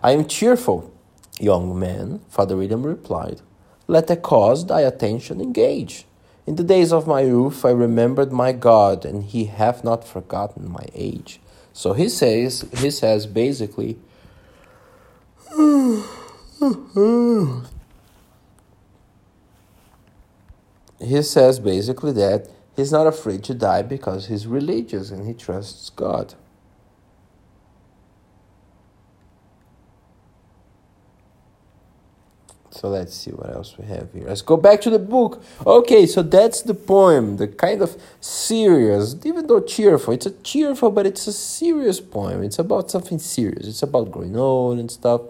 I 0.03 0.13
am 0.13 0.27
cheerful, 0.27 0.93
young 1.39 1.79
man, 1.79 2.21
Father 2.29 2.57
William 2.57 2.85
replied. 2.85 3.41
Let 3.87 4.07
the 4.07 4.17
cause 4.17 4.67
thy 4.67 4.81
attention 4.81 5.41
engage. 5.41 6.07
In 6.47 6.57
the 6.57 6.65
days 6.65 6.93
of 6.93 7.07
my 7.07 7.23
youth, 7.23 7.65
I 7.65 7.71
remembered 7.71 8.33
my 8.33 8.53
God, 8.53 9.05
and 9.05 9.25
He 9.25 9.47
hath 9.47 9.83
not 9.83 10.07
forgotten 10.07 10.71
my 10.71 10.87
age. 10.95 11.41
So 11.77 11.93
he 11.93 12.09
says, 12.09 12.65
he 12.79 12.91
says 12.91 13.27
basically, 13.27 13.99
he 20.99 21.21
says 21.21 21.61
basically 21.61 22.13
that 22.13 22.49
he's 22.77 22.93
not 22.93 23.07
afraid 23.07 23.43
to 23.45 23.55
die 23.55 23.83
because 23.83 24.29
he's 24.29 24.47
religious 24.47 25.11
and 25.11 25.27
he 25.27 25.35
trusts 25.35 25.91
God. 25.91 26.35
So 32.77 32.91
let's 32.91 33.15
see 33.15 33.31
what 33.31 33.49
else 33.51 33.79
we 33.79 33.87
have 33.87 34.13
here. 34.13 34.27
Let's 34.27 34.43
go 34.43 34.59
back 34.59 34.83
to 34.83 34.91
the 34.91 34.99
book. 34.99 35.43
Okay, 35.67 36.07
so 36.07 36.23
that's 36.23 36.61
the 36.61 36.75
poem, 36.75 37.39
the 37.39 37.49
kind 37.49 37.81
of 37.81 37.97
serious, 38.21 39.17
even 39.25 39.47
though 39.47 39.61
cheerful. 39.61 40.13
It's 40.13 40.27
a 40.27 40.31
cheerful, 40.43 40.91
but 40.91 41.07
it's 41.07 41.27
a 41.27 41.33
serious 41.33 42.01
poem. 42.01 42.43
It's 42.43 42.59
about 42.59 42.91
something 42.91 43.19
serious. 43.19 43.67
It's 43.67 43.83
about 43.83 44.11
growing 44.11 44.37
old 44.37 44.79
and 44.79 44.91
stuff. 44.91 45.23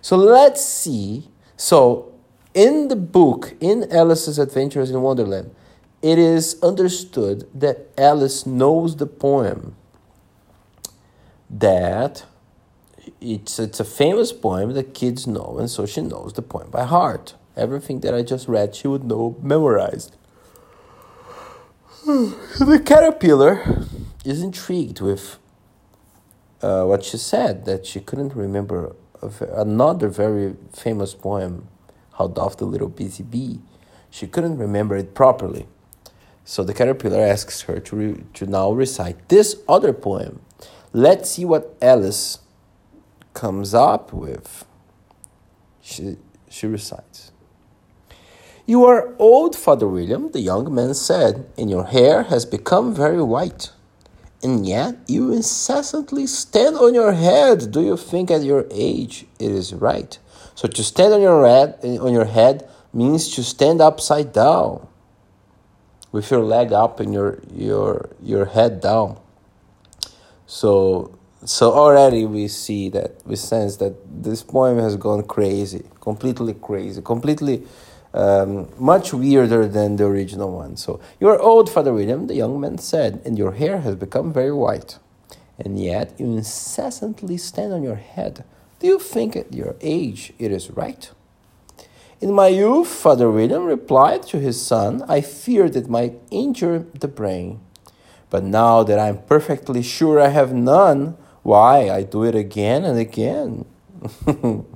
So 0.00 0.16
let's 0.16 0.64
see. 0.64 1.28
So 1.58 2.14
in 2.54 2.88
the 2.88 2.96
book, 2.96 3.54
in 3.60 3.92
Alice's 3.92 4.38
Adventures 4.38 4.90
in 4.90 5.02
Wonderland, 5.02 5.54
it 6.02 6.18
is 6.18 6.60
understood 6.62 7.48
that 7.54 7.88
Alice 7.96 8.46
knows 8.46 8.96
the 8.96 9.06
poem 9.06 9.74
that 11.50 12.24
it's 13.20 13.58
it's 13.58 13.80
a 13.80 13.84
famous 13.84 14.32
poem 14.32 14.74
that 14.74 14.94
kids 14.94 15.26
know, 15.26 15.56
and 15.58 15.70
so 15.70 15.86
she 15.86 16.00
knows 16.00 16.34
the 16.34 16.42
poem 16.42 16.70
by 16.70 16.84
heart. 16.84 17.34
Everything 17.56 18.00
that 18.00 18.14
I 18.14 18.22
just 18.22 18.46
read, 18.46 18.74
she 18.76 18.86
would 18.86 19.04
know 19.04 19.36
memorized. 19.42 20.14
the 22.04 22.80
caterpillar 22.84 23.84
is 24.24 24.42
intrigued 24.42 25.00
with 25.00 25.38
uh, 26.62 26.84
what 26.84 27.04
she 27.04 27.16
said 27.16 27.64
that 27.64 27.86
she 27.86 28.00
couldn't 28.00 28.34
remember 28.36 28.94
another 29.40 30.08
very 30.08 30.54
famous 30.72 31.14
poem, 31.14 31.66
"How 32.18 32.28
Doth 32.28 32.58
the 32.58 32.66
Little 32.66 32.88
Busy 32.88 33.24
Bee." 33.24 33.60
She 34.10 34.26
couldn't 34.26 34.58
remember 34.58 34.96
it 34.96 35.14
properly, 35.14 35.66
so 36.48 36.64
the 36.64 36.72
caterpillar 36.72 37.20
asks 37.20 37.60
her 37.68 37.78
to 37.78 37.94
re- 37.94 38.24
to 38.32 38.46
now 38.46 38.72
recite 38.72 39.28
this 39.28 39.56
other 39.68 39.92
poem. 39.92 40.40
Let's 40.94 41.32
see 41.32 41.44
what 41.44 41.76
Alice 41.82 42.38
comes 43.34 43.74
up 43.74 44.14
with, 44.14 44.64
she, 45.82 46.16
she 46.48 46.66
recites. 46.66 47.32
You 48.64 48.86
are 48.86 49.14
old, 49.18 49.56
Father 49.56 49.86
William, 49.86 50.32
the 50.32 50.40
young 50.40 50.74
man 50.74 50.94
said, 50.94 51.44
and 51.58 51.68
your 51.68 51.84
hair 51.84 52.22
has 52.22 52.46
become 52.46 52.94
very 52.94 53.22
white. 53.22 53.70
And 54.42 54.66
yet 54.66 54.96
you 55.06 55.30
incessantly 55.30 56.26
stand 56.26 56.76
on 56.76 56.94
your 56.94 57.12
head. 57.12 57.70
Do 57.70 57.82
you 57.82 57.98
think 57.98 58.30
at 58.30 58.42
your 58.42 58.66
age 58.70 59.26
it 59.38 59.50
is 59.50 59.74
right? 59.74 60.18
So 60.54 60.66
to 60.66 60.82
stand 60.82 61.12
on 61.12 61.20
your 61.20 61.46
head, 61.46 61.78
on 61.84 62.14
your 62.14 62.24
head 62.24 62.66
means 62.94 63.34
to 63.34 63.44
stand 63.44 63.82
upside 63.82 64.32
down, 64.32 64.88
with 66.12 66.30
your 66.30 66.40
leg 66.40 66.72
up 66.72 67.00
and 67.00 67.12
your 67.12 67.40
your 67.52 68.10
your 68.22 68.46
head 68.46 68.80
down. 68.80 69.18
So 70.46 71.18
so 71.44 71.72
already 71.72 72.24
we 72.24 72.48
see 72.48 72.88
that 72.90 73.24
we 73.24 73.36
sense 73.36 73.76
that 73.76 73.94
this 74.22 74.42
poem 74.42 74.78
has 74.78 74.96
gone 74.96 75.22
crazy 75.22 75.84
completely 76.00 76.54
crazy 76.54 77.00
completely 77.00 77.62
um, 78.14 78.68
much 78.78 79.12
weirder 79.12 79.68
than 79.68 79.96
the 79.96 80.04
original 80.04 80.50
one. 80.50 80.76
So 80.76 81.00
you 81.20 81.28
are 81.28 81.38
old 81.38 81.70
father 81.70 81.92
william 81.92 82.26
the 82.26 82.34
young 82.34 82.60
man 82.60 82.78
said 82.78 83.22
and 83.24 83.38
your 83.38 83.52
hair 83.52 83.80
has 83.80 83.94
become 83.94 84.32
very 84.32 84.52
white 84.52 84.98
and 85.58 85.78
yet 85.78 86.14
you 86.18 86.26
incessantly 86.26 87.36
stand 87.36 87.72
on 87.72 87.82
your 87.82 87.96
head. 87.96 88.44
Do 88.80 88.86
you 88.86 88.98
think 88.98 89.36
at 89.36 89.52
your 89.52 89.76
age 89.80 90.32
it 90.38 90.50
is 90.50 90.70
right 90.70 91.10
in 92.20 92.32
my 92.32 92.48
youth 92.48 92.88
father 92.88 93.30
william 93.30 93.64
replied 93.64 94.22
to 94.22 94.38
his 94.38 94.60
son 94.60 95.02
i 95.08 95.20
feared 95.20 95.76
it 95.76 95.88
might 95.88 96.20
injure 96.30 96.80
the 97.00 97.08
brain 97.08 97.60
but 98.30 98.42
now 98.42 98.82
that 98.82 98.98
i'm 98.98 99.18
perfectly 99.22 99.82
sure 99.82 100.20
i 100.20 100.28
have 100.28 100.52
none 100.52 101.16
why? 101.48 101.88
I 101.88 102.02
do 102.02 102.24
it 102.24 102.34
again 102.34 102.84
and 102.84 102.98
again. 102.98 103.64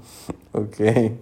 okay. 0.54 1.18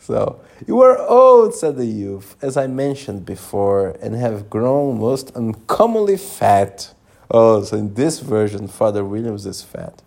So, 0.00 0.40
you 0.66 0.80
are 0.80 0.98
old, 0.98 1.54
said 1.54 1.76
the 1.76 1.86
youth, 1.86 2.34
as 2.42 2.56
I 2.56 2.66
mentioned 2.66 3.24
before, 3.24 3.96
and 4.02 4.16
have 4.16 4.50
grown 4.50 4.98
most 4.98 5.30
uncommonly 5.36 6.16
fat. 6.16 6.94
Oh, 7.30 7.62
so 7.62 7.76
in 7.76 7.94
this 7.94 8.18
version, 8.18 8.66
Father 8.66 9.04
Williams 9.04 9.46
is 9.46 9.62
fat. 9.62 10.02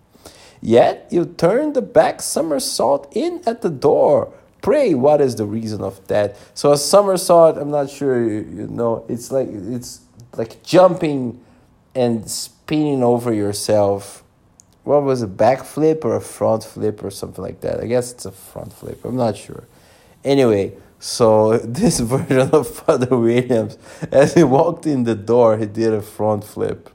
Yet 0.60 1.08
you 1.10 1.24
turn 1.26 1.72
the 1.72 1.82
back 1.82 2.22
somersault 2.22 3.08
in 3.16 3.42
at 3.46 3.62
the 3.62 3.70
door. 3.70 4.34
Pray, 4.62 4.94
what 4.94 5.22
is 5.22 5.36
the 5.36 5.46
reason 5.46 5.82
of 5.82 6.06
that? 6.08 6.38
So 6.54 6.72
a 6.72 6.78
somersault, 6.78 7.58
I'm 7.58 7.72
not 7.72 7.90
sure 7.90 8.24
you, 8.24 8.42
you 8.42 8.68
know, 8.68 9.06
it's 9.10 9.32
like 9.32 9.48
it's 9.50 10.02
like 10.38 10.64
jumping 10.64 11.44
and 11.96 12.30
spinning 12.30 13.04
over 13.04 13.34
yourself. 13.34 14.24
What 14.84 15.04
was 15.04 15.22
a 15.22 15.28
back 15.28 15.64
flip 15.64 16.06
or 16.06 16.16
a 16.16 16.22
front 16.22 16.64
flip 16.64 17.04
or 17.04 17.12
something 17.12 17.44
like 17.44 17.62
that? 17.62 17.80
I 17.80 17.88
guess 17.88 18.12
it's 18.12 18.26
a 18.26 18.32
front 18.32 18.74
flip. 18.74 19.04
I'm 19.04 19.16
not 19.16 19.38
sure. 19.38 19.68
Anyway, 20.24 20.74
so 21.00 21.58
this 21.64 22.00
version 22.00 22.50
of 22.52 22.68
Father 22.68 23.18
Williams, 23.18 23.78
as 24.12 24.36
he 24.36 24.44
walked 24.44 24.86
in 24.86 25.04
the 25.04 25.16
door, 25.16 25.58
he 25.58 25.66
did 25.66 25.94
a 25.94 26.02
front 26.02 26.44
flip. 26.44 26.90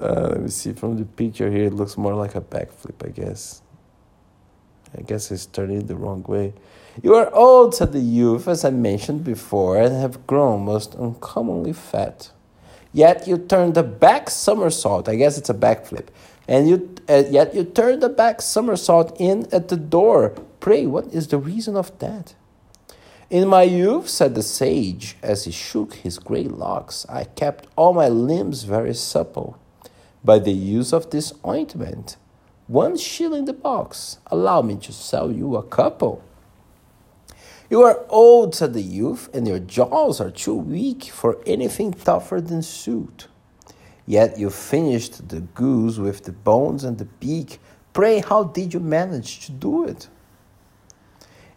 Uh, 0.00 0.28
let 0.32 0.40
me 0.40 0.48
see 0.48 0.72
from 0.72 0.98
the 0.98 1.04
picture 1.04 1.50
here. 1.50 1.64
It 1.64 1.72
looks 1.74 1.96
more 1.96 2.14
like 2.14 2.34
a 2.34 2.40
backflip, 2.40 3.04
I 3.04 3.08
guess. 3.08 3.62
I 4.96 5.02
guess 5.02 5.28
he's 5.28 5.46
turning 5.46 5.86
the 5.86 5.96
wrong 5.96 6.22
way. 6.26 6.54
You 7.02 7.14
are 7.14 7.32
old, 7.34 7.74
said 7.74 7.92
the 7.92 8.00
youth, 8.00 8.48
as 8.48 8.64
I 8.64 8.70
mentioned 8.70 9.24
before, 9.24 9.76
and 9.76 9.94
have 9.94 10.26
grown 10.26 10.64
most 10.64 10.94
uncommonly 10.94 11.72
fat. 11.72 12.30
Yet 12.92 13.28
you 13.28 13.36
turn 13.36 13.74
the 13.74 13.82
back 13.82 14.30
somersault. 14.30 15.08
I 15.08 15.16
guess 15.16 15.36
it's 15.36 15.50
a 15.50 15.54
backflip. 15.54 16.08
And 16.48 16.68
you, 16.68 16.94
uh, 17.08 17.24
yet 17.28 17.54
you 17.54 17.64
turn 17.64 18.00
the 18.00 18.08
back 18.08 18.40
somersault 18.40 19.14
in 19.20 19.46
at 19.52 19.68
the 19.68 19.76
door. 19.76 20.30
Pray, 20.60 20.86
what 20.86 21.06
is 21.12 21.28
the 21.28 21.38
reason 21.38 21.76
of 21.76 21.96
that? 21.98 22.34
In 23.28 23.48
my 23.48 23.64
youth, 23.64 24.08
said 24.08 24.34
the 24.34 24.42
sage, 24.42 25.16
as 25.22 25.44
he 25.44 25.50
shook 25.50 25.94
his 25.94 26.18
grey 26.18 26.44
locks, 26.44 27.04
I 27.08 27.24
kept 27.24 27.66
all 27.76 27.92
my 27.92 28.08
limbs 28.08 28.62
very 28.62 28.94
supple 28.94 29.58
by 30.24 30.38
the 30.38 30.52
use 30.52 30.92
of 30.92 31.10
this 31.10 31.32
ointment. 31.44 32.16
One 32.66 32.96
shilling 32.96 33.44
the 33.44 33.52
box. 33.52 34.18
Allow 34.26 34.62
me 34.62 34.76
to 34.76 34.92
sell 34.92 35.30
you 35.30 35.56
a 35.56 35.62
couple. 35.62 36.22
You 37.70 37.82
are 37.82 38.04
old, 38.08 38.54
said 38.54 38.74
the 38.74 38.82
youth, 38.82 39.28
and 39.32 39.46
your 39.46 39.60
jaws 39.60 40.20
are 40.20 40.30
too 40.30 40.54
weak 40.54 41.04
for 41.04 41.38
anything 41.46 41.92
tougher 41.92 42.40
than 42.40 42.62
suet. 42.62 43.28
Yet 44.04 44.38
you 44.38 44.50
finished 44.50 45.28
the 45.28 45.40
goose 45.40 45.98
with 45.98 46.24
the 46.24 46.32
bones 46.32 46.84
and 46.84 46.98
the 46.98 47.06
beak. 47.06 47.60
Pray, 47.92 48.20
how 48.20 48.44
did 48.44 48.74
you 48.74 48.80
manage 48.80 49.46
to 49.46 49.52
do 49.52 49.84
it? 49.84 50.08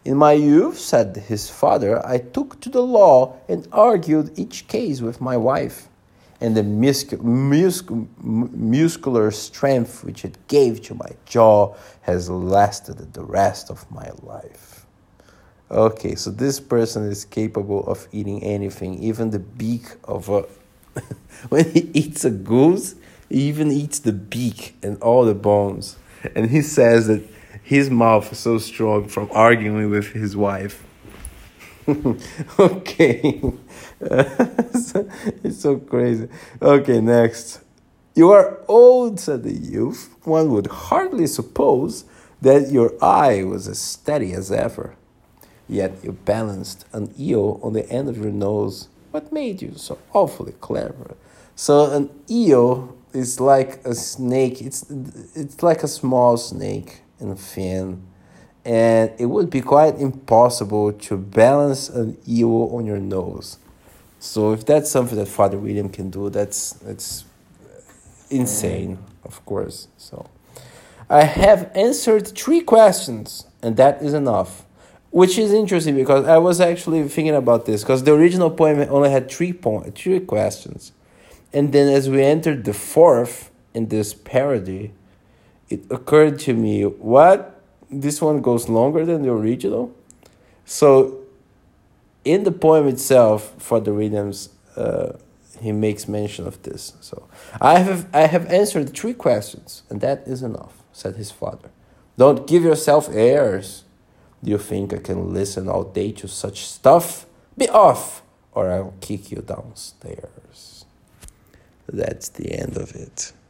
In 0.04 0.16
my 0.16 0.32
youth, 0.32 0.78
said 0.78 1.16
his 1.16 1.50
father, 1.50 2.04
I 2.06 2.18
took 2.18 2.60
to 2.60 2.70
the 2.70 2.82
law 2.82 3.36
and 3.48 3.68
argued 3.70 4.38
each 4.38 4.66
case 4.66 5.00
with 5.00 5.20
my 5.20 5.36
wife. 5.36 5.89
And 6.40 6.56
the 6.56 6.62
muscu- 6.62 7.18
muscu- 7.18 8.08
muscular 8.18 9.30
strength 9.30 10.04
which 10.04 10.24
it 10.24 10.38
gave 10.48 10.80
to 10.82 10.94
my 10.94 11.10
jaw 11.26 11.74
has 12.02 12.30
lasted 12.30 13.12
the 13.12 13.24
rest 13.24 13.70
of 13.70 13.90
my 13.90 14.10
life. 14.22 14.86
Okay, 15.70 16.16
so 16.16 16.30
this 16.30 16.58
person 16.58 17.04
is 17.04 17.24
capable 17.24 17.86
of 17.86 18.08
eating 18.10 18.42
anything, 18.42 18.98
even 18.98 19.30
the 19.30 19.38
beak 19.38 19.84
of 20.04 20.28
a. 20.28 20.44
when 21.48 21.70
he 21.70 21.90
eats 21.94 22.24
a 22.24 22.30
goose, 22.30 22.96
he 23.28 23.42
even 23.42 23.70
eats 23.70 24.00
the 24.00 24.12
beak 24.12 24.76
and 24.82 25.00
all 25.00 25.24
the 25.24 25.34
bones. 25.34 25.96
And 26.34 26.50
he 26.50 26.62
says 26.62 27.06
that 27.06 27.22
his 27.62 27.88
mouth 27.88 28.32
is 28.32 28.38
so 28.38 28.58
strong 28.58 29.06
from 29.06 29.28
arguing 29.32 29.90
with 29.90 30.08
his 30.08 30.36
wife. 30.36 30.84
okay. 32.58 33.42
it's 34.00 35.60
so 35.60 35.76
crazy. 35.78 36.28
Okay, 36.60 37.00
next. 37.00 37.60
You 38.14 38.30
are 38.30 38.60
old, 38.68 39.20
said 39.20 39.42
the 39.42 39.52
youth. 39.54 40.14
One 40.24 40.50
would 40.52 40.66
hardly 40.66 41.26
suppose 41.26 42.04
that 42.42 42.70
your 42.70 42.92
eye 43.02 43.44
was 43.44 43.68
as 43.68 43.78
steady 43.78 44.32
as 44.32 44.50
ever 44.50 44.96
yet 45.70 46.02
you 46.02 46.12
balanced 46.12 46.84
an 46.92 47.14
eel 47.18 47.60
on 47.62 47.72
the 47.72 47.88
end 47.88 48.08
of 48.08 48.18
your 48.18 48.32
nose. 48.32 48.88
What 49.12 49.32
made 49.32 49.62
you 49.62 49.74
so 49.76 49.98
awfully 50.12 50.54
clever? 50.60 51.16
So 51.54 51.90
an 51.92 52.10
eel 52.28 52.96
is 53.12 53.40
like 53.40 53.84
a 53.86 53.94
snake. 53.94 54.60
It's 54.60 54.90
it's 55.34 55.62
like 55.62 55.82
a 55.82 55.88
small 55.88 56.36
snake 56.36 57.02
and 57.20 57.38
fin, 57.38 58.02
and 58.64 59.12
it 59.18 59.26
would 59.26 59.50
be 59.50 59.60
quite 59.60 59.98
impossible 59.98 60.92
to 60.92 61.16
balance 61.16 61.88
an 61.88 62.18
eel 62.28 62.70
on 62.72 62.86
your 62.86 62.98
nose. 62.98 63.58
So 64.18 64.52
if 64.52 64.66
that's 64.66 64.90
something 64.90 65.16
that 65.18 65.28
Father 65.28 65.58
William 65.58 65.88
can 65.88 66.10
do, 66.10 66.30
that's 66.30 66.72
that's 66.74 67.24
insane, 68.30 68.98
of 69.24 69.44
course. 69.46 69.88
So 69.96 70.28
I 71.08 71.24
have 71.24 71.70
answered 71.74 72.28
three 72.28 72.60
questions, 72.60 73.46
and 73.62 73.76
that 73.76 74.02
is 74.02 74.14
enough 74.14 74.64
which 75.10 75.38
is 75.38 75.52
interesting 75.52 75.96
because 75.96 76.26
I 76.26 76.38
was 76.38 76.60
actually 76.60 77.06
thinking 77.08 77.34
about 77.34 77.66
this 77.66 77.82
because 77.82 78.04
the 78.04 78.14
original 78.14 78.50
poem 78.50 78.86
only 78.90 79.10
had 79.10 79.30
three 79.30 79.52
point 79.52 79.94
three 79.96 80.20
questions, 80.20 80.92
and 81.52 81.72
then 81.72 81.92
as 81.92 82.08
we 82.08 82.22
entered 82.22 82.64
the 82.64 82.72
fourth 82.72 83.50
in 83.74 83.88
this 83.88 84.14
parody, 84.14 84.92
it 85.68 85.82
occurred 85.90 86.38
to 86.40 86.54
me 86.54 86.84
what 86.84 87.59
this 87.90 88.20
one 88.22 88.40
goes 88.40 88.68
longer 88.68 89.04
than 89.04 89.22
the 89.22 89.30
original, 89.30 89.94
so 90.64 91.20
in 92.24 92.44
the 92.44 92.52
poem 92.52 92.86
itself, 92.86 93.54
Father 93.58 93.92
Williams, 93.92 94.50
uh, 94.76 95.12
he 95.60 95.72
makes 95.72 96.08
mention 96.08 96.46
of 96.46 96.62
this. 96.62 96.94
So 97.00 97.28
I 97.60 97.78
have 97.80 98.06
I 98.14 98.22
have 98.26 98.46
answered 98.46 98.94
three 98.94 99.14
questions, 99.14 99.82
and 99.90 100.00
that 100.00 100.22
is 100.26 100.42
enough," 100.42 100.82
said 100.92 101.16
his 101.16 101.30
father. 101.30 101.70
"Don't 102.16 102.46
give 102.46 102.62
yourself 102.62 103.08
airs." 103.12 103.84
Do 104.42 104.50
you 104.50 104.58
think 104.58 104.94
I 104.94 104.98
can 104.98 105.34
listen 105.34 105.68
all 105.68 105.84
day 105.84 106.12
to 106.12 106.26
such 106.26 106.66
stuff? 106.66 107.26
Be 107.58 107.68
off, 107.68 108.22
or 108.52 108.70
I'll 108.70 108.94
kick 109.00 109.30
you 109.30 109.42
downstairs. 109.42 110.86
That's 111.86 112.28
the 112.30 112.52
end 112.52 112.76
of 112.76 112.94
it. 112.94 113.32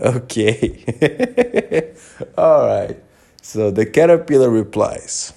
Okay. 0.00 1.94
all 2.36 2.66
right. 2.66 3.03
So 3.44 3.70
the 3.70 3.84
caterpillar 3.84 4.48
replies, 4.48 5.34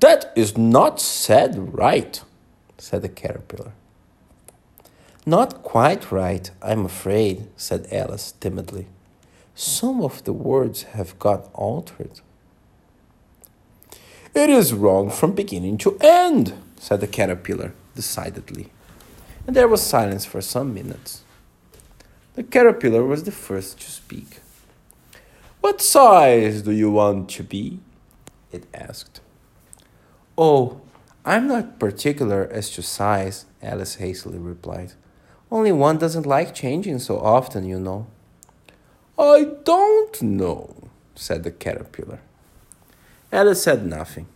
That 0.00 0.30
is 0.36 0.58
not 0.58 1.00
said 1.00 1.74
right, 1.74 2.22
said 2.76 3.00
the 3.00 3.08
caterpillar. 3.08 3.72
Not 5.24 5.62
quite 5.62 6.12
right, 6.12 6.50
I'm 6.60 6.84
afraid, 6.84 7.48
said 7.56 7.88
Alice 7.90 8.32
timidly. 8.32 8.88
Some 9.54 10.02
of 10.02 10.24
the 10.24 10.34
words 10.34 10.82
have 10.82 11.18
got 11.18 11.48
altered. 11.54 12.20
It 14.34 14.50
is 14.50 14.74
wrong 14.74 15.08
from 15.08 15.32
beginning 15.32 15.78
to 15.78 15.96
end, 16.02 16.52
said 16.76 17.00
the 17.00 17.06
caterpillar 17.06 17.72
decidedly. 17.94 18.70
And 19.46 19.56
there 19.56 19.66
was 19.66 19.80
silence 19.80 20.26
for 20.26 20.42
some 20.42 20.74
minutes. 20.74 21.22
The 22.34 22.42
caterpillar 22.42 23.02
was 23.02 23.24
the 23.24 23.32
first 23.32 23.80
to 23.80 23.90
speak. 23.90 24.39
What 25.60 25.82
size 25.82 26.62
do 26.62 26.70
you 26.70 26.90
want 26.90 27.28
to 27.30 27.42
be? 27.42 27.80
it 28.50 28.66
asked. 28.74 29.20
Oh, 30.36 30.80
I'm 31.24 31.46
not 31.48 31.78
particular 31.78 32.48
as 32.50 32.70
to 32.70 32.82
size, 32.82 33.44
Alice 33.62 33.96
hastily 33.96 34.38
replied. 34.38 34.94
Only 35.50 35.72
one 35.72 35.98
doesn't 35.98 36.26
like 36.26 36.54
changing 36.54 36.98
so 36.98 37.18
often, 37.18 37.64
you 37.64 37.78
know. 37.78 38.06
I 39.18 39.48
don't 39.64 40.22
know, 40.22 40.88
said 41.14 41.44
the 41.44 41.50
caterpillar. 41.50 42.20
Alice 43.30 43.62
said 43.62 43.84
nothing. 43.84 44.26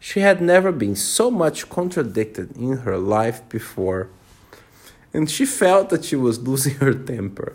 She 0.00 0.20
had 0.20 0.40
never 0.40 0.72
been 0.72 0.96
so 0.96 1.30
much 1.30 1.68
contradicted 1.68 2.56
in 2.56 2.78
her 2.78 2.98
life 2.98 3.48
before, 3.48 4.08
and 5.14 5.30
she 5.30 5.46
felt 5.46 5.90
that 5.90 6.04
she 6.04 6.16
was 6.16 6.40
losing 6.40 6.74
her 6.76 6.94
temper. 6.94 7.54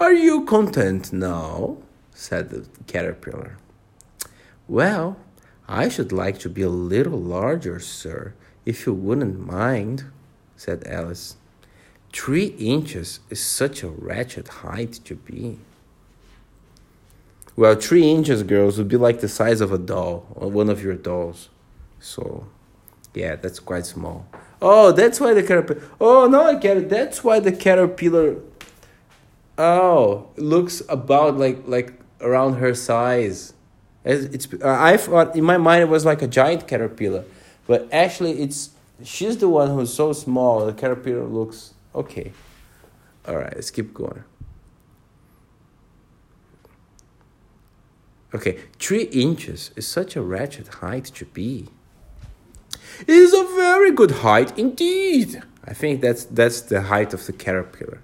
Are 0.00 0.14
you 0.14 0.46
content 0.46 1.12
now? 1.12 1.76
said 2.14 2.48
the 2.48 2.66
caterpillar. 2.86 3.58
Well, 4.66 5.18
I 5.68 5.90
should 5.90 6.10
like 6.10 6.38
to 6.38 6.48
be 6.48 6.62
a 6.62 6.70
little 6.70 7.20
larger, 7.20 7.78
sir, 7.80 8.32
if 8.64 8.86
you 8.86 8.94
wouldn't 8.94 9.46
mind, 9.46 10.06
said 10.56 10.86
Alice. 10.86 11.36
Three 12.14 12.46
inches 12.58 13.20
is 13.28 13.44
such 13.44 13.82
a 13.82 13.90
wretched 13.90 14.48
height 14.48 15.00
to 15.04 15.16
be. 15.16 15.58
Well, 17.54 17.74
three 17.74 18.10
inches, 18.10 18.42
girls, 18.42 18.78
would 18.78 18.88
be 18.88 18.96
like 18.96 19.20
the 19.20 19.28
size 19.28 19.60
of 19.60 19.70
a 19.70 19.78
doll, 19.78 20.26
or 20.34 20.50
one 20.50 20.70
of 20.70 20.82
your 20.82 20.94
dolls. 20.94 21.50
So, 21.98 22.46
yeah, 23.12 23.36
that's 23.36 23.60
quite 23.60 23.84
small. 23.84 24.26
Oh, 24.62 24.92
that's 24.92 25.20
why 25.20 25.34
the 25.34 25.42
caterpillar. 25.42 25.82
Oh, 26.00 26.26
no, 26.26 26.44
I 26.44 26.54
get 26.54 26.78
it. 26.78 26.88
That's 26.88 27.22
why 27.22 27.38
the 27.38 27.52
caterpillar. 27.52 28.36
Oh, 29.60 30.30
looks 30.36 30.80
about 30.88 31.36
like 31.36 31.64
like 31.66 31.92
around 32.22 32.54
her 32.54 32.74
size. 32.74 33.52
It's, 34.06 34.48
uh, 34.54 34.66
I 34.66 34.96
thought 34.96 35.36
in 35.36 35.44
my 35.44 35.58
mind 35.58 35.82
it 35.82 35.90
was 35.90 36.06
like 36.06 36.22
a 36.22 36.26
giant 36.26 36.66
caterpillar, 36.66 37.26
but 37.66 37.86
actually 37.92 38.40
it's 38.40 38.70
she's 39.04 39.36
the 39.36 39.50
one 39.50 39.68
who's 39.68 39.92
so 39.92 40.14
small. 40.14 40.64
The 40.64 40.72
caterpillar 40.72 41.26
looks 41.26 41.74
okay. 41.94 42.32
All 43.28 43.36
right, 43.36 43.54
let's 43.54 43.70
keep 43.70 43.92
going. 43.92 44.24
Okay, 48.32 48.60
three 48.78 49.02
inches 49.12 49.72
is 49.76 49.86
such 49.86 50.16
a 50.16 50.22
wretched 50.22 50.68
height 50.80 51.04
to 51.16 51.26
be. 51.26 51.68
It 53.00 53.10
is 53.10 53.34
a 53.34 53.44
very 53.44 53.92
good 53.92 54.22
height 54.24 54.58
indeed. 54.58 55.42
I 55.66 55.74
think 55.74 56.00
that's 56.00 56.24
that's 56.24 56.62
the 56.62 56.80
height 56.92 57.12
of 57.12 57.26
the 57.26 57.34
caterpillar. 57.34 58.00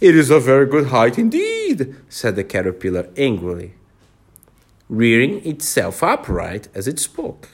It 0.00 0.16
is 0.16 0.30
a 0.30 0.40
very 0.40 0.64
good 0.64 0.86
height 0.86 1.18
indeed, 1.18 1.94
said 2.08 2.34
the 2.34 2.42
caterpillar 2.42 3.10
angrily, 3.18 3.74
rearing 4.88 5.46
itself 5.46 6.02
upright 6.02 6.68
as 6.74 6.88
it 6.88 6.98
spoke. 6.98 7.50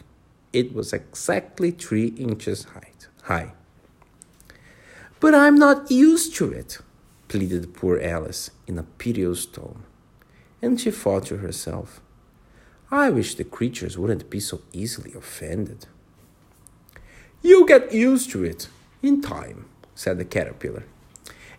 It 0.52 0.72
was 0.72 0.92
exactly 0.92 1.72
three 1.72 2.14
inches 2.16 2.62
height, 2.66 3.08
high. 3.24 3.52
But 5.18 5.34
I'm 5.34 5.56
not 5.56 5.90
used 5.90 6.36
to 6.36 6.52
it, 6.52 6.78
pleaded 7.26 7.74
poor 7.74 7.98
Alice 8.00 8.52
in 8.68 8.78
a 8.78 8.84
piteous 8.84 9.44
tone. 9.44 9.82
And 10.62 10.80
she 10.80 10.92
thought 10.92 11.26
to 11.26 11.38
herself, 11.38 12.00
I 12.92 13.10
wish 13.10 13.34
the 13.34 13.42
creatures 13.42 13.98
wouldn't 13.98 14.30
be 14.30 14.38
so 14.38 14.60
easily 14.72 15.12
offended. 15.14 15.86
You'll 17.42 17.66
get 17.66 17.92
used 17.92 18.30
to 18.30 18.44
it 18.44 18.68
in 19.02 19.20
time, 19.20 19.66
said 19.96 20.18
the 20.18 20.24
caterpillar 20.24 20.84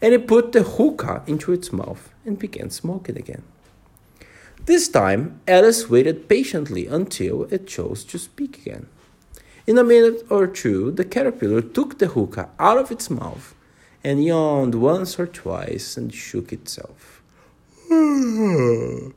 and 0.01 0.13
it 0.13 0.27
put 0.27 0.51
the 0.51 0.63
hookah 0.63 1.23
into 1.27 1.51
its 1.51 1.71
mouth 1.71 2.13
and 2.25 2.37
began 2.39 2.69
smoking 2.69 3.17
again. 3.17 3.43
This 4.65 4.89
time, 4.89 5.39
Alice 5.47 5.89
waited 5.89 6.27
patiently 6.27 6.87
until 6.87 7.43
it 7.45 7.67
chose 7.67 8.03
to 8.05 8.19
speak 8.19 8.57
again. 8.57 8.87
In 9.65 9.77
a 9.77 9.83
minute 9.83 10.25
or 10.29 10.45
two, 10.47 10.91
the 10.91 11.05
caterpillar 11.05 11.61
took 11.61 11.99
the 11.99 12.07
hookah 12.07 12.49
out 12.59 12.77
of 12.77 12.91
its 12.91 13.09
mouth 13.09 13.55
and 14.03 14.23
yawned 14.23 14.75
once 14.75 15.19
or 15.19 15.27
twice 15.27 15.97
and 15.97 16.13
shook 16.13 16.51
itself. 16.53 17.21
then 17.89 19.13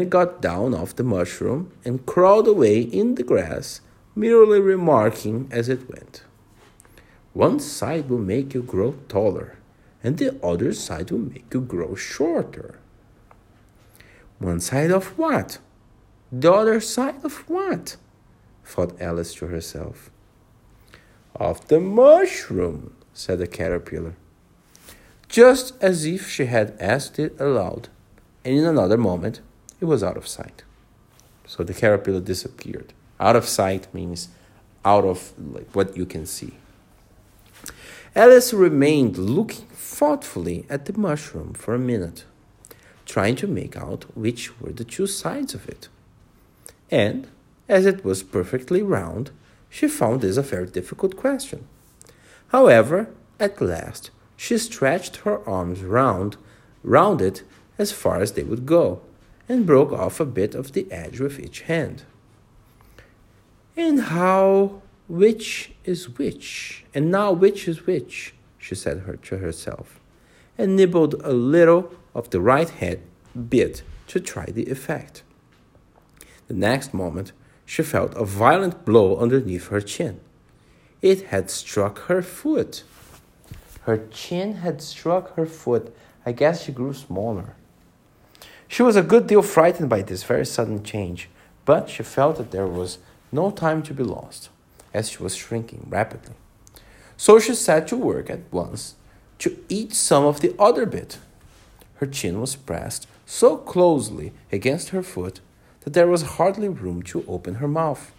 it 0.00 0.10
got 0.10 0.40
down 0.40 0.74
off 0.74 0.96
the 0.96 1.02
mushroom 1.02 1.72
and 1.84 2.06
crawled 2.06 2.48
away 2.48 2.80
in 2.80 3.16
the 3.16 3.24
grass, 3.24 3.80
merely 4.14 4.60
remarking 4.60 5.48
as 5.50 5.68
it 5.68 5.88
went, 5.88 6.22
One 7.32 7.58
side 7.60 8.08
will 8.08 8.18
make 8.18 8.54
you 8.54 8.62
grow 8.62 8.94
taller 9.08 9.56
and 10.02 10.18
the 10.18 10.38
other 10.44 10.72
side 10.72 11.10
will 11.10 11.18
make 11.18 11.52
you 11.52 11.60
grow 11.60 11.94
shorter. 11.94 12.78
One 14.38 14.60
side 14.60 14.90
of 14.90 15.18
what? 15.18 15.58
The 16.30 16.52
other 16.52 16.80
side 16.80 17.24
of 17.24 17.48
what? 17.48 17.96
thought 18.64 19.00
Alice 19.00 19.34
to 19.34 19.46
herself. 19.46 20.10
Of 21.34 21.68
the 21.68 21.80
mushroom, 21.80 22.94
said 23.14 23.38
the 23.38 23.46
caterpillar, 23.46 24.16
just 25.28 25.74
as 25.82 26.04
if 26.04 26.28
she 26.28 26.46
had 26.46 26.76
asked 26.80 27.18
it 27.18 27.38
aloud, 27.40 27.88
and 28.44 28.54
in 28.54 28.64
another 28.64 28.96
moment 28.96 29.40
it 29.80 29.84
was 29.84 30.02
out 30.02 30.16
of 30.16 30.26
sight. 30.26 30.64
So 31.46 31.62
the 31.62 31.74
caterpillar 31.74 32.20
disappeared. 32.20 32.92
Out 33.20 33.36
of 33.36 33.46
sight 33.46 33.92
means 33.94 34.28
out 34.84 35.04
of 35.04 35.32
like 35.38 35.70
what 35.72 35.96
you 35.96 36.06
can 36.06 36.26
see. 36.26 36.54
Alice 38.16 38.54
remained 38.54 39.18
looking 39.18 39.66
thoughtfully 39.66 40.64
at 40.70 40.86
the 40.86 40.98
mushroom 40.98 41.52
for 41.52 41.74
a 41.74 41.78
minute, 41.78 42.24
trying 43.04 43.36
to 43.36 43.46
make 43.46 43.76
out 43.76 44.06
which 44.16 44.58
were 44.58 44.72
the 44.72 44.84
two 44.84 45.06
sides 45.06 45.52
of 45.52 45.68
it. 45.68 45.88
And, 46.90 47.28
as 47.68 47.84
it 47.84 48.06
was 48.06 48.22
perfectly 48.22 48.80
round, 48.80 49.32
she 49.68 49.86
found 49.86 50.22
this 50.22 50.38
a 50.38 50.42
very 50.42 50.66
difficult 50.66 51.14
question. 51.14 51.66
However, 52.48 53.10
at 53.38 53.60
last, 53.60 54.10
she 54.34 54.56
stretched 54.56 55.16
her 55.16 55.46
arms 55.46 55.82
round, 55.82 56.38
round 56.82 57.20
it 57.20 57.42
as 57.76 57.92
far 57.92 58.22
as 58.22 58.32
they 58.32 58.44
would 58.44 58.64
go, 58.64 59.02
and 59.46 59.66
broke 59.66 59.92
off 59.92 60.20
a 60.20 60.24
bit 60.24 60.54
of 60.54 60.72
the 60.72 60.90
edge 60.90 61.20
with 61.20 61.38
each 61.38 61.60
hand. 61.62 62.04
And 63.76 64.00
how 64.00 64.80
which 65.08 65.72
is 65.84 66.18
which? 66.18 66.84
And 66.94 67.10
now 67.10 67.32
which 67.32 67.68
is 67.68 67.86
which? 67.86 68.34
she 68.58 68.74
said 68.74 69.00
her 69.00 69.16
to 69.16 69.38
herself, 69.38 70.00
and 70.58 70.74
nibbled 70.74 71.14
a 71.22 71.32
little 71.32 71.92
of 72.14 72.30
the 72.30 72.40
right 72.40 72.68
hand 72.68 73.00
bit 73.48 73.82
to 74.08 74.18
try 74.18 74.46
the 74.46 74.64
effect. 74.64 75.22
The 76.48 76.54
next 76.54 76.92
moment, 76.92 77.32
she 77.64 77.82
felt 77.82 78.14
a 78.14 78.24
violent 78.24 78.84
blow 78.84 79.16
underneath 79.16 79.68
her 79.68 79.80
chin. 79.80 80.20
It 81.02 81.26
had 81.26 81.50
struck 81.50 81.98
her 82.06 82.22
foot. 82.22 82.82
Her 83.82 83.98
chin 84.10 84.54
had 84.54 84.82
struck 84.82 85.36
her 85.36 85.46
foot. 85.46 85.94
I 86.24 86.32
guess 86.32 86.64
she 86.64 86.72
grew 86.72 86.92
smaller. 86.92 87.54
She 88.66 88.82
was 88.82 88.96
a 88.96 89.02
good 89.02 89.28
deal 89.28 89.42
frightened 89.42 89.88
by 89.88 90.02
this 90.02 90.24
very 90.24 90.46
sudden 90.46 90.82
change, 90.82 91.28
but 91.64 91.88
she 91.88 92.02
felt 92.02 92.38
that 92.38 92.50
there 92.50 92.66
was 92.66 92.98
no 93.30 93.52
time 93.52 93.82
to 93.84 93.94
be 93.94 94.02
lost 94.02 94.48
as 94.96 95.10
she 95.10 95.22
was 95.22 95.36
shrinking 95.36 95.86
rapidly. 95.88 96.34
So 97.16 97.38
she 97.38 97.54
set 97.54 97.86
to 97.88 97.96
work 97.96 98.28
at 98.30 98.50
once 98.50 98.94
to 99.38 99.56
eat 99.68 99.92
some 99.92 100.24
of 100.24 100.40
the 100.40 100.54
other 100.58 100.86
bit. 100.86 101.18
Her 101.96 102.06
chin 102.06 102.40
was 102.40 102.56
pressed 102.56 103.06
so 103.26 103.56
closely 103.56 104.32
against 104.50 104.90
her 104.90 105.02
foot 105.02 105.40
that 105.80 105.92
there 105.92 106.06
was 106.06 106.36
hardly 106.36 106.68
room 106.68 107.02
to 107.02 107.24
open 107.28 107.56
her 107.56 107.68
mouth. 107.68 108.12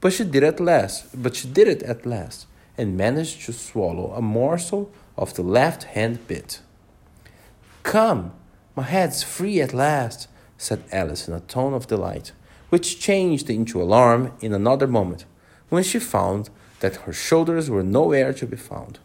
But 0.00 0.12
she 0.12 0.24
did 0.24 0.42
at 0.44 0.60
last, 0.60 1.22
but 1.22 1.36
she 1.36 1.48
did 1.48 1.68
it 1.68 1.82
at 1.82 2.06
last, 2.06 2.46
and 2.76 2.96
managed 2.96 3.44
to 3.46 3.52
swallow 3.52 4.12
a 4.12 4.22
morsel 4.22 4.90
of 5.16 5.34
the 5.34 5.42
left 5.42 5.84
hand 5.84 6.26
bit. 6.26 6.60
Come, 7.82 8.32
my 8.74 8.82
head's 8.84 9.22
free 9.22 9.60
at 9.60 9.74
last, 9.74 10.28
said 10.58 10.84
Alice 10.90 11.28
in 11.28 11.34
a 11.34 11.40
tone 11.40 11.74
of 11.74 11.86
delight, 11.86 12.32
which 12.70 13.00
changed 13.00 13.50
into 13.50 13.82
alarm 13.82 14.32
in 14.40 14.52
another 14.52 14.86
moment 14.86 15.24
when 15.72 15.82
she 15.82 15.98
found 15.98 16.50
that 16.80 16.96
her 17.06 17.14
shoulders 17.14 17.70
were 17.70 17.82
nowhere 17.82 18.34
to 18.34 18.46
be 18.46 18.58
found. 18.58 18.98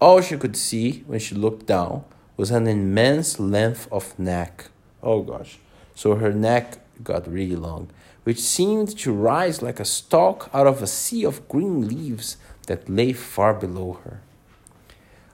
All 0.00 0.20
she 0.20 0.36
could 0.36 0.56
see 0.56 1.02
when 1.08 1.18
she 1.18 1.34
looked 1.34 1.66
down 1.66 2.04
was 2.36 2.52
an 2.52 2.68
immense 2.68 3.40
length 3.40 3.88
of 3.90 4.16
neck. 4.16 4.70
Oh 5.02 5.22
gosh. 5.22 5.58
So 5.96 6.14
her 6.14 6.32
neck 6.32 6.78
got 7.02 7.26
really 7.26 7.56
long, 7.56 7.90
which 8.22 8.38
seemed 8.38 8.96
to 8.98 9.12
rise 9.12 9.62
like 9.62 9.80
a 9.80 9.84
stalk 9.84 10.48
out 10.54 10.68
of 10.68 10.80
a 10.80 10.86
sea 10.86 11.24
of 11.24 11.48
green 11.48 11.88
leaves 11.88 12.36
that 12.68 12.88
lay 12.88 13.12
far 13.12 13.52
below 13.52 13.98
her. 14.04 14.20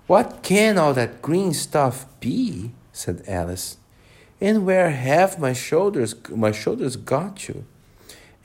What 0.06 0.42
can 0.42 0.78
all 0.78 0.94
that 0.94 1.20
green 1.20 1.52
stuff 1.52 2.06
be? 2.18 2.70
said 2.94 3.22
Alice. 3.28 3.76
And 4.40 4.64
where 4.64 4.88
have 4.90 5.38
my 5.38 5.52
shoulders 5.52 6.14
my 6.30 6.52
shoulders 6.52 6.96
got 6.96 7.36
to? 7.48 7.64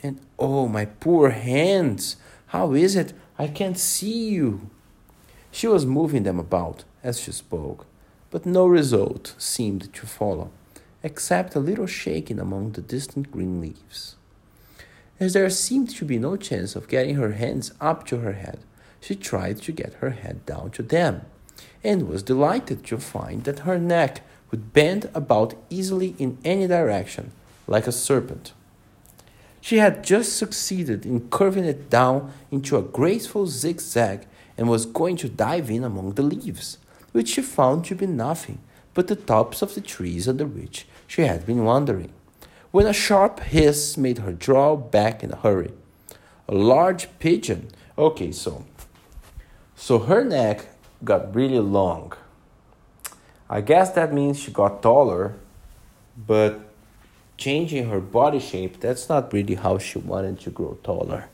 And 0.04 0.20
oh, 0.40 0.68
my 0.68 0.86
poor 0.86 1.30
hands! 1.30 2.16
How 2.48 2.74
is 2.74 2.96
it 2.96 3.14
I 3.38 3.48
can't 3.48 3.78
see 3.78 4.30
you? 4.30 4.70
She 5.52 5.68
was 5.68 5.86
moving 5.86 6.24
them 6.24 6.40
about 6.40 6.84
as 7.04 7.20
she 7.20 7.32
spoke, 7.32 7.86
but 8.30 8.46
no 8.46 8.66
result 8.66 9.36
seemed 9.38 9.94
to 9.94 10.06
follow, 10.06 10.52
except 11.04 11.56
a 11.56 11.60
little 11.60 11.88
shaking 11.88 12.40
among 12.40 12.72
the 12.72 12.82
distant 12.82 13.32
green 13.32 13.62
leaves. 13.62 14.16
As 15.20 15.34
there 15.34 15.50
seemed 15.50 15.90
to 15.92 16.06
be 16.06 16.18
no 16.18 16.36
chance 16.36 16.76
of 16.76 16.88
getting 16.88 17.16
her 17.16 17.34
hands 17.34 17.72
up 17.80 18.06
to 18.08 18.18
her 18.18 18.34
head, 18.34 18.60
she 19.00 19.16
tried 19.16 19.58
to 19.64 19.72
get 19.72 19.96
her 19.96 20.12
head 20.12 20.46
down 20.46 20.72
to 20.72 20.84
them, 20.84 21.22
and 21.84 22.08
was 22.08 22.24
delighted 22.24 22.84
to 22.86 22.98
find 22.98 23.44
that 23.44 23.60
her 23.60 23.78
neck 23.78 24.22
would 24.50 24.74
bend 24.74 25.10
about 25.14 25.54
easily 25.70 26.16
in 26.18 26.38
any 26.44 26.68
direction, 26.68 27.32
like 27.68 27.88
a 27.88 27.92
serpent. 27.92 28.54
She 29.62 29.78
had 29.78 30.04
just 30.04 30.36
succeeded 30.36 31.06
in 31.06 31.30
curving 31.30 31.65
it 31.65 31.89
down 31.89 32.34
into 32.50 32.78
a 32.78 32.82
graceful 32.82 33.45
zigzag 33.47 34.26
and 34.58 34.67
was 34.67 34.86
going 34.86 35.15
to 35.17 35.30
dive 35.30 35.69
in 35.69 35.84
among 35.84 36.13
the 36.13 36.24
leaves, 36.24 36.80
which 37.12 37.30
she 37.30 37.41
found 37.41 37.86
to 37.86 37.95
be 37.95 38.08
nothing 38.08 38.60
but 38.93 39.08
the 39.08 39.15
tops 39.15 39.62
of 39.62 39.76
the 39.76 39.82
trees 39.82 40.28
under 40.28 40.45
which 40.45 40.86
she 41.08 41.21
had 41.21 41.45
been 41.45 41.63
wandering, 41.63 42.12
when 42.71 42.86
a 42.86 42.93
sharp 42.93 43.39
hiss 43.39 43.97
made 43.97 44.17
her 44.17 44.34
draw 44.34 44.76
back 44.76 45.24
in 45.24 45.32
a 45.32 45.38
hurry. 45.38 45.71
A 46.47 46.54
large 46.54 47.08
pigeon. 47.19 47.69
Okay, 47.97 48.32
so 48.32 48.65
so 49.76 50.00
her 50.00 50.24
neck 50.24 50.67
got 51.04 51.34
really 51.34 51.60
long. 51.60 52.13
I 53.50 53.62
guess 53.62 53.91
that 53.91 54.13
means 54.13 54.39
she 54.39 54.52
got 54.52 54.82
taller, 54.82 55.36
but 56.15 56.71
changing 57.41 57.89
her 57.89 57.99
body 57.99 58.39
shape, 58.39 58.80
that's 58.80 59.10
not 59.10 59.34
really 59.34 59.56
how 59.56 59.80
she 59.80 59.97
wanted 59.97 60.39
to 60.39 60.51
grow 60.51 60.77
taller. 60.84 61.27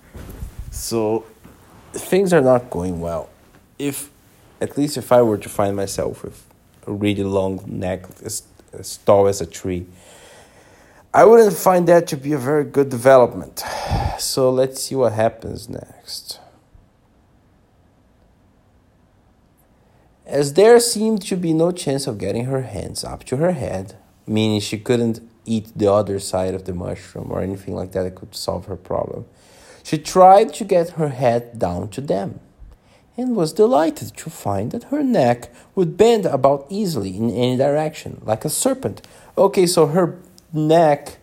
So 0.72 1.26
things 1.92 2.32
are 2.32 2.42
not 2.42 2.70
going 2.70 3.02
well. 3.02 3.30
If 3.78 4.10
at 4.62 4.78
least 4.78 4.96
if 4.96 5.12
I 5.12 5.22
were 5.22 5.38
to 5.38 5.50
find 5.50 5.76
myself 5.76 6.24
with 6.24 6.46
a 6.88 6.94
really 6.94 7.24
long 7.24 7.62
neck 7.68 8.06
as, 8.24 8.44
as 8.72 8.96
tall 8.98 9.28
as 9.28 9.42
a 9.42 9.46
tree, 9.46 9.86
I 11.14 11.26
wouldn't 11.26 11.54
find 11.54 11.86
that 11.90 12.08
to 12.08 12.16
be 12.16 12.32
a 12.32 12.38
very 12.38 12.64
good 12.64 12.90
development. 12.90 13.64
So 14.18 14.50
let's 14.50 14.82
see 14.84 14.96
what 14.96 15.12
happens 15.12 15.68
next. 15.68 16.40
As 20.26 20.54
there 20.54 20.80
seemed 20.80 21.22
to 21.24 21.36
be 21.36 21.54
no 21.54 21.72
chance 21.72 22.08
of 22.08 22.18
getting 22.18 22.46
her 22.46 22.62
hands 22.62 23.04
up 23.04 23.26
to 23.26 23.38
her 23.38 23.52
head, 23.52 23.98
meaning 24.26 24.60
she 24.60 24.78
couldn't 24.78 25.22
eat 25.48 25.72
the 25.76 25.92
other 25.92 26.20
side 26.20 26.54
of 26.54 26.66
the 26.66 26.74
mushroom 26.74 27.32
or 27.32 27.42
anything 27.42 27.74
like 27.74 27.94
that 27.94 28.04
that 28.04 28.16
could 28.16 28.36
solve 28.36 28.66
her 28.66 28.76
problem, 28.76 29.26
she 29.84 29.98
tried 29.98 30.54
to 30.56 30.66
get 30.66 30.92
her 30.92 31.10
head 31.10 31.58
down 31.58 31.90
to 31.90 32.02
them 32.02 32.40
and 33.18 33.36
was 33.36 33.54
delighted 33.54 34.16
to 34.16 34.30
find 34.30 34.72
that 34.72 34.86
her 34.86 35.02
neck 35.02 35.52
would 35.74 35.98
bend 35.98 36.26
about 36.26 36.68
easily 36.70 37.18
in 37.18 37.32
any 37.32 37.58
direction, 37.58 38.22
like 38.24 38.46
a 38.46 38.50
serpent. 38.50 39.02
Okay, 39.38 39.66
so 39.66 39.88
her 39.88 40.20
neck, 40.54 41.18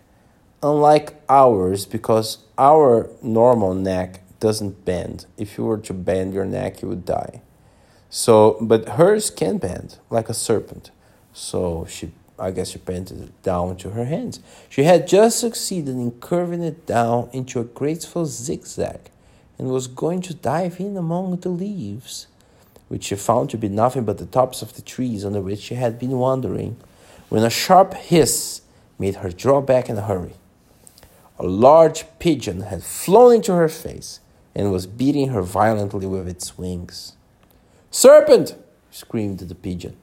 unlike 0.62 1.14
ours, 1.28 1.86
because 1.86 2.38
our 2.58 3.10
normal 3.22 3.74
neck 3.74 4.22
doesn't 4.40 4.84
bend. 4.84 5.26
If 5.36 5.56
you 5.56 5.64
were 5.64 5.78
to 5.78 5.92
bend 5.92 6.34
your 6.34 6.44
neck, 6.44 6.82
you 6.82 6.88
would 6.88 7.04
die. 7.04 7.42
So, 8.10 8.56
but 8.60 8.90
hers 8.90 9.30
can 9.30 9.58
bend 9.58 9.98
like 10.10 10.28
a 10.28 10.34
serpent. 10.34 10.90
So 11.32 11.86
she, 11.88 12.12
I 12.38 12.50
guess, 12.50 12.70
she 12.70 12.78
bent 12.78 13.10
it 13.12 13.42
down 13.42 13.76
to 13.76 13.90
her 13.90 14.06
hands. 14.06 14.40
She 14.68 14.84
had 14.84 15.06
just 15.06 15.38
succeeded 15.38 15.94
in 15.94 16.10
curving 16.12 16.62
it 16.62 16.86
down 16.86 17.30
into 17.32 17.60
a 17.60 17.64
graceful 17.64 18.26
zigzag, 18.26 19.10
and 19.58 19.68
was 19.68 19.86
going 19.86 20.20
to 20.22 20.34
dive 20.34 20.80
in 20.80 20.96
among 20.96 21.36
the 21.36 21.48
leaves, 21.48 22.26
which 22.88 23.04
she 23.04 23.14
found 23.14 23.50
to 23.50 23.58
be 23.58 23.68
nothing 23.68 24.04
but 24.04 24.18
the 24.18 24.26
tops 24.26 24.62
of 24.62 24.74
the 24.74 24.82
trees 24.82 25.24
under 25.24 25.40
which 25.40 25.60
she 25.60 25.76
had 25.76 25.98
been 25.98 26.18
wandering, 26.18 26.76
when 27.28 27.44
a 27.44 27.50
sharp 27.50 27.94
hiss 27.94 28.62
made 28.98 29.16
her 29.16 29.30
draw 29.30 29.60
back 29.60 29.88
in 29.88 29.96
a 29.96 30.02
hurry. 30.02 30.34
A 31.38 31.44
large 31.44 32.04
pigeon 32.18 32.62
had 32.62 32.82
flown 32.82 33.36
into 33.36 33.54
her 33.54 33.68
face 33.68 34.20
and 34.54 34.70
was 34.70 34.86
beating 34.86 35.30
her 35.30 35.42
violently 35.42 36.06
with 36.06 36.28
its 36.28 36.56
wings. 36.56 37.14
Serpent! 37.90 38.56
screamed 38.90 39.40
the 39.40 39.54
pigeon. 39.54 39.96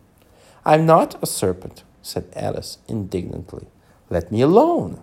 I'm 0.66 0.86
not 0.86 1.22
a 1.24 1.26
serpent, 1.26 1.84
said 2.02 2.26
Alice 2.36 2.78
indignantly. 2.88 3.68
Let 4.10 4.32
me 4.32 4.42
alone. 4.42 5.02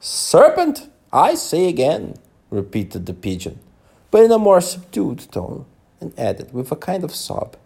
Serpent, 0.00 0.88
I 1.12 1.34
say 1.34 1.68
again, 1.68 2.16
repeated 2.50 3.06
the 3.06 3.14
pigeon, 3.14 3.58
but 4.10 4.22
in 4.22 4.32
a 4.32 4.38
more 4.38 4.60
subdued 4.60 5.30
tone, 5.30 5.66
and 6.00 6.18
added 6.18 6.52
with 6.52 6.72
a 6.72 6.76
kind 6.76 7.04
of 7.04 7.14
sob, 7.14 7.56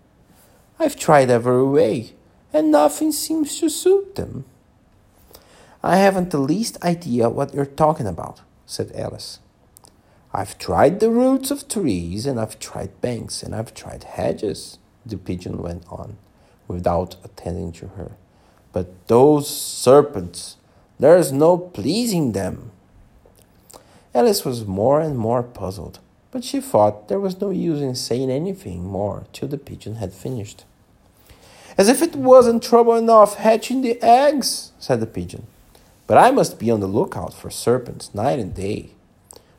I've 0.79 0.97
tried 0.97 1.31
every 1.31 1.65
way, 1.65 2.13
and 2.53 2.71
nothing 2.71 3.13
seems 3.13 3.59
to 3.61 3.71
suit 3.71 4.17
them. 4.17 4.45
I 5.83 5.97
haven't 5.97 6.31
the 6.31 6.39
least 6.39 6.83
idea 6.85 7.31
what 7.31 7.55
you're 7.55 7.65
talking 7.65 8.07
about, 8.07 8.43
said 8.67 8.93
Alice. 8.95 9.39
I've 10.35 10.59
tried 10.59 11.01
the 11.01 11.11
roots 11.11 11.51
of 11.51 11.69
trees, 11.69 12.27
and 12.27 12.39
I've 12.39 12.59
tried 12.59 13.01
banks, 13.01 13.43
and 13.43 13.55
I've 13.55 13.73
tried 13.73 14.05
hedges, 14.05 14.79
the 15.07 15.17
pigeon 15.17 15.63
went 15.63 15.85
on, 15.89 16.19
without 16.69 17.17
attending 17.25 17.73
to 17.73 17.89
her. 17.89 18.13
But 18.73 19.09
those 19.09 19.49
serpents, 19.49 20.57
there's 20.99 21.33
no 21.33 21.57
pleasing 21.57 22.33
them. 22.33 22.71
Alice 24.15 24.45
was 24.45 24.67
more 24.67 25.01
and 25.01 25.19
more 25.19 25.43
puzzled, 25.43 25.99
but 26.31 26.45
she 26.45 26.61
thought 26.61 27.09
there 27.09 27.21
was 27.21 27.41
no 27.41 27.51
use 27.51 27.81
in 27.81 27.95
saying 27.95 28.31
anything 28.31 28.85
more 28.85 29.27
till 29.33 29.49
the 29.49 29.59
pigeon 29.59 29.97
had 29.97 30.13
finished. 30.13 30.65
As 31.79 31.89
if 31.89 32.01
it 32.01 32.17
wasn't 32.17 32.63
trouble 32.63 32.95
enough 32.95 33.37
hatching 33.37 33.83
the 33.83 34.01
eggs, 34.03 34.73
said 34.79 35.01
the 35.01 35.07
pigeon. 35.07 35.47
But 36.07 36.19
I 36.19 36.31
must 36.31 36.59
be 36.59 36.71
on 36.71 36.81
the 36.81 36.87
lookout 36.87 37.35
for 37.35 37.51
serpents 37.51 38.15
night 38.15 38.39
and 38.39 38.55
day. 38.55 38.91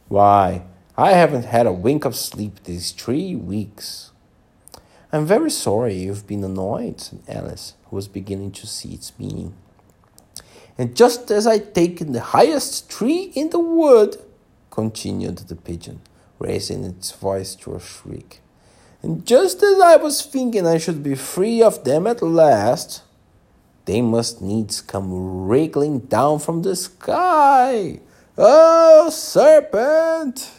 Why, 0.08 0.64
I 0.98 1.12
haven't 1.12 1.46
had 1.46 1.68
a 1.68 1.72
wink 1.72 2.06
of 2.06 2.16
sleep 2.16 2.64
these 2.64 2.92
three 2.92 3.36
weeks. 3.36 4.07
I'm 5.12 5.26
very 5.26 5.50
sorry 5.50 5.96
you've 5.96 6.28
been 6.28 6.44
annoyed, 6.44 7.00
said 7.00 7.20
Alice, 7.28 7.76
who 7.86 7.96
was 7.96 8.08
beginning 8.08 8.52
to 8.54 8.68
see 8.68 8.94
its 8.94 9.14
meaning. 9.18 9.56
And 10.78 10.96
just 10.96 11.32
as 11.32 11.48
I'd 11.48 11.74
taken 11.74 12.12
the 12.12 12.22
highest 12.22 12.90
tree 12.90 13.32
in 13.36 13.50
the 13.50 13.60
wood, 13.60 14.18
continued 14.70 15.38
the 15.38 15.56
pigeon, 15.56 16.02
raising 16.40 16.84
its 16.84 17.12
voice 17.12 17.56
to 17.56 17.76
a 17.76 17.80
shriek, 17.80 18.42
and 19.02 19.26
just 19.26 19.64
as 19.64 19.80
I 19.80 19.96
was 19.96 20.22
thinking 20.22 20.68
I 20.68 20.78
should 20.78 21.04
be 21.04 21.16
free 21.16 21.62
of 21.62 21.84
them 21.84 22.06
at 22.08 22.22
last, 22.22 23.04
they 23.86 24.02
must 24.02 24.42
needs 24.42 24.82
come 24.82 25.48
wriggling 25.48 26.00
down 26.00 26.40
from 26.40 26.64
the 26.64 26.76
sky 26.76 28.02
Oh, 28.40 29.10
serpent! 29.10 30.52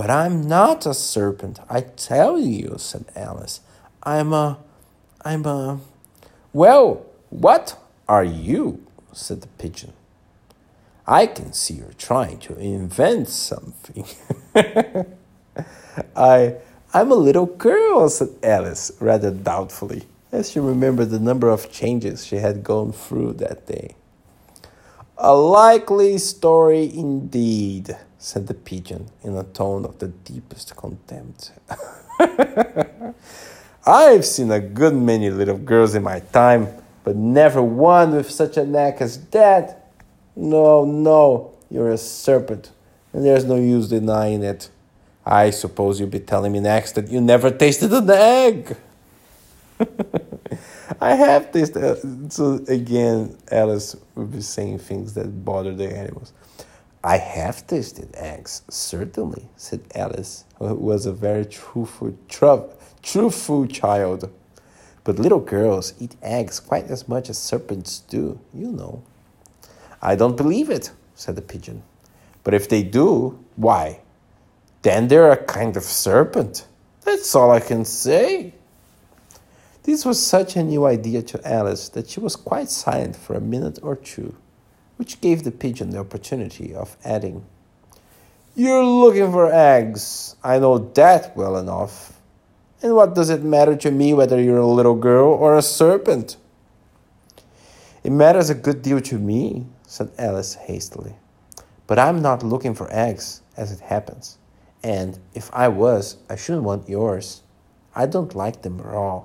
But 0.00 0.08
I'm 0.08 0.48
not 0.48 0.86
a 0.86 0.94
serpent, 0.94 1.60
I 1.68 1.82
tell 1.82 2.38
you, 2.38 2.76
said 2.78 3.04
Alice. 3.14 3.60
I'm 4.02 4.32
a. 4.32 4.56
I'm 5.26 5.44
a. 5.44 5.78
Well, 6.54 7.04
what 7.28 7.78
are 8.08 8.24
you? 8.24 8.86
said 9.12 9.42
the 9.42 9.48
pigeon. 9.58 9.92
I 11.06 11.26
can 11.26 11.52
see 11.52 11.74
you're 11.74 11.92
trying 11.98 12.38
to 12.38 12.56
invent 12.58 13.28
something. 13.28 14.06
I. 16.16 16.54
I'm 16.94 17.12
a 17.12 17.14
little 17.26 17.44
girl, 17.44 18.08
said 18.08 18.30
Alice, 18.42 18.90
rather 19.00 19.30
doubtfully, 19.30 20.08
as 20.32 20.50
she 20.50 20.60
remembered 20.60 21.10
the 21.10 21.20
number 21.20 21.50
of 21.50 21.70
changes 21.70 22.24
she 22.24 22.36
had 22.36 22.64
gone 22.64 22.92
through 22.92 23.34
that 23.34 23.66
day. 23.66 23.96
A 25.18 25.34
likely 25.34 26.16
story 26.16 26.84
indeed, 26.84 27.98
said 28.20 28.46
the 28.46 28.54
pigeon 28.54 29.10
in 29.24 29.34
a 29.34 29.42
tone 29.42 29.86
of 29.86 29.98
the 29.98 30.08
deepest 30.08 30.76
contempt. 30.76 31.52
I've 33.86 34.26
seen 34.26 34.50
a 34.50 34.60
good 34.60 34.94
many 34.94 35.30
little 35.30 35.56
girls 35.56 35.94
in 35.94 36.02
my 36.02 36.20
time, 36.20 36.68
but 37.02 37.16
never 37.16 37.62
one 37.62 38.12
with 38.14 38.30
such 38.30 38.58
a 38.58 38.64
neck 38.66 39.00
as 39.00 39.18
that. 39.28 39.90
No, 40.36 40.84
no, 40.84 41.54
you're 41.70 41.90
a 41.90 41.96
serpent, 41.96 42.70
and 43.14 43.24
there's 43.24 43.46
no 43.46 43.56
use 43.56 43.88
denying 43.88 44.42
it. 44.42 44.68
I 45.24 45.48
suppose 45.48 45.98
you'll 45.98 46.10
be 46.10 46.20
telling 46.20 46.52
me 46.52 46.60
next 46.60 46.92
that 46.92 47.08
you 47.08 47.22
never 47.22 47.50
tasted 47.50 47.90
an 47.92 48.10
egg. 48.10 48.76
I 51.00 51.14
have 51.14 51.52
this. 51.52 51.74
Uh, 51.74 52.28
so 52.28 52.62
again, 52.68 53.38
Alice 53.50 53.96
would 54.14 54.30
be 54.30 54.42
saying 54.42 54.80
things 54.80 55.14
that 55.14 55.42
bother 55.42 55.74
the 55.74 55.88
animals. 55.88 56.34
I 57.02 57.16
have 57.16 57.66
tasted 57.66 58.10
eggs, 58.14 58.62
certainly, 58.68 59.48
said 59.56 59.80
Alice, 59.94 60.44
who 60.58 60.74
was 60.74 61.06
a 61.06 61.12
very 61.12 61.46
truthful, 61.46 62.14
truthful 63.02 63.66
child. 63.66 64.30
But 65.02 65.18
little 65.18 65.40
girls 65.40 65.94
eat 65.98 66.16
eggs 66.20 66.60
quite 66.60 66.90
as 66.90 67.08
much 67.08 67.30
as 67.30 67.38
serpents 67.38 68.00
do, 68.00 68.38
you 68.52 68.70
know. 68.70 69.02
I 70.02 70.14
don't 70.14 70.36
believe 70.36 70.68
it, 70.68 70.90
said 71.14 71.36
the 71.36 71.42
pigeon. 71.42 71.82
But 72.44 72.52
if 72.52 72.68
they 72.68 72.82
do, 72.82 73.38
why? 73.56 74.00
Then 74.82 75.08
they're 75.08 75.32
a 75.32 75.36
kind 75.36 75.76
of 75.76 75.84
serpent. 75.84 76.66
That's 77.04 77.34
all 77.34 77.50
I 77.50 77.60
can 77.60 77.86
say. 77.86 78.54
This 79.84 80.04
was 80.04 80.24
such 80.24 80.56
a 80.56 80.62
new 80.62 80.84
idea 80.84 81.22
to 81.22 81.48
Alice 81.48 81.88
that 81.90 82.10
she 82.10 82.20
was 82.20 82.36
quite 82.36 82.70
silent 82.70 83.16
for 83.16 83.34
a 83.34 83.40
minute 83.40 83.78
or 83.82 83.96
two, 83.96 84.36
which 85.00 85.22
gave 85.22 85.44
the 85.44 85.50
pigeon 85.50 85.88
the 85.88 85.98
opportunity 85.98 86.74
of 86.74 86.94
adding, 87.06 87.42
You're 88.54 88.84
looking 88.84 89.32
for 89.32 89.50
eggs. 89.50 90.36
I 90.44 90.58
know 90.58 90.76
that 90.76 91.34
well 91.34 91.56
enough. 91.56 92.20
And 92.82 92.94
what 92.94 93.14
does 93.14 93.30
it 93.30 93.42
matter 93.42 93.74
to 93.76 93.90
me 93.90 94.12
whether 94.12 94.38
you're 94.38 94.58
a 94.58 94.66
little 94.66 94.94
girl 94.94 95.28
or 95.28 95.56
a 95.56 95.62
serpent? 95.62 96.36
It 98.04 98.12
matters 98.12 98.50
a 98.50 98.54
good 98.54 98.82
deal 98.82 99.00
to 99.00 99.18
me, 99.18 99.64
said 99.86 100.10
Alice 100.18 100.52
hastily. 100.52 101.14
But 101.86 101.98
I'm 101.98 102.20
not 102.20 102.42
looking 102.42 102.74
for 102.74 102.86
eggs, 102.90 103.40
as 103.56 103.72
it 103.72 103.80
happens. 103.80 104.36
And 104.82 105.18
if 105.32 105.48
I 105.54 105.68
was, 105.68 106.18
I 106.28 106.36
shouldn't 106.36 106.64
want 106.64 106.90
yours. 106.90 107.40
I 107.94 108.04
don't 108.04 108.34
like 108.34 108.60
them 108.60 108.76
raw. 108.76 109.24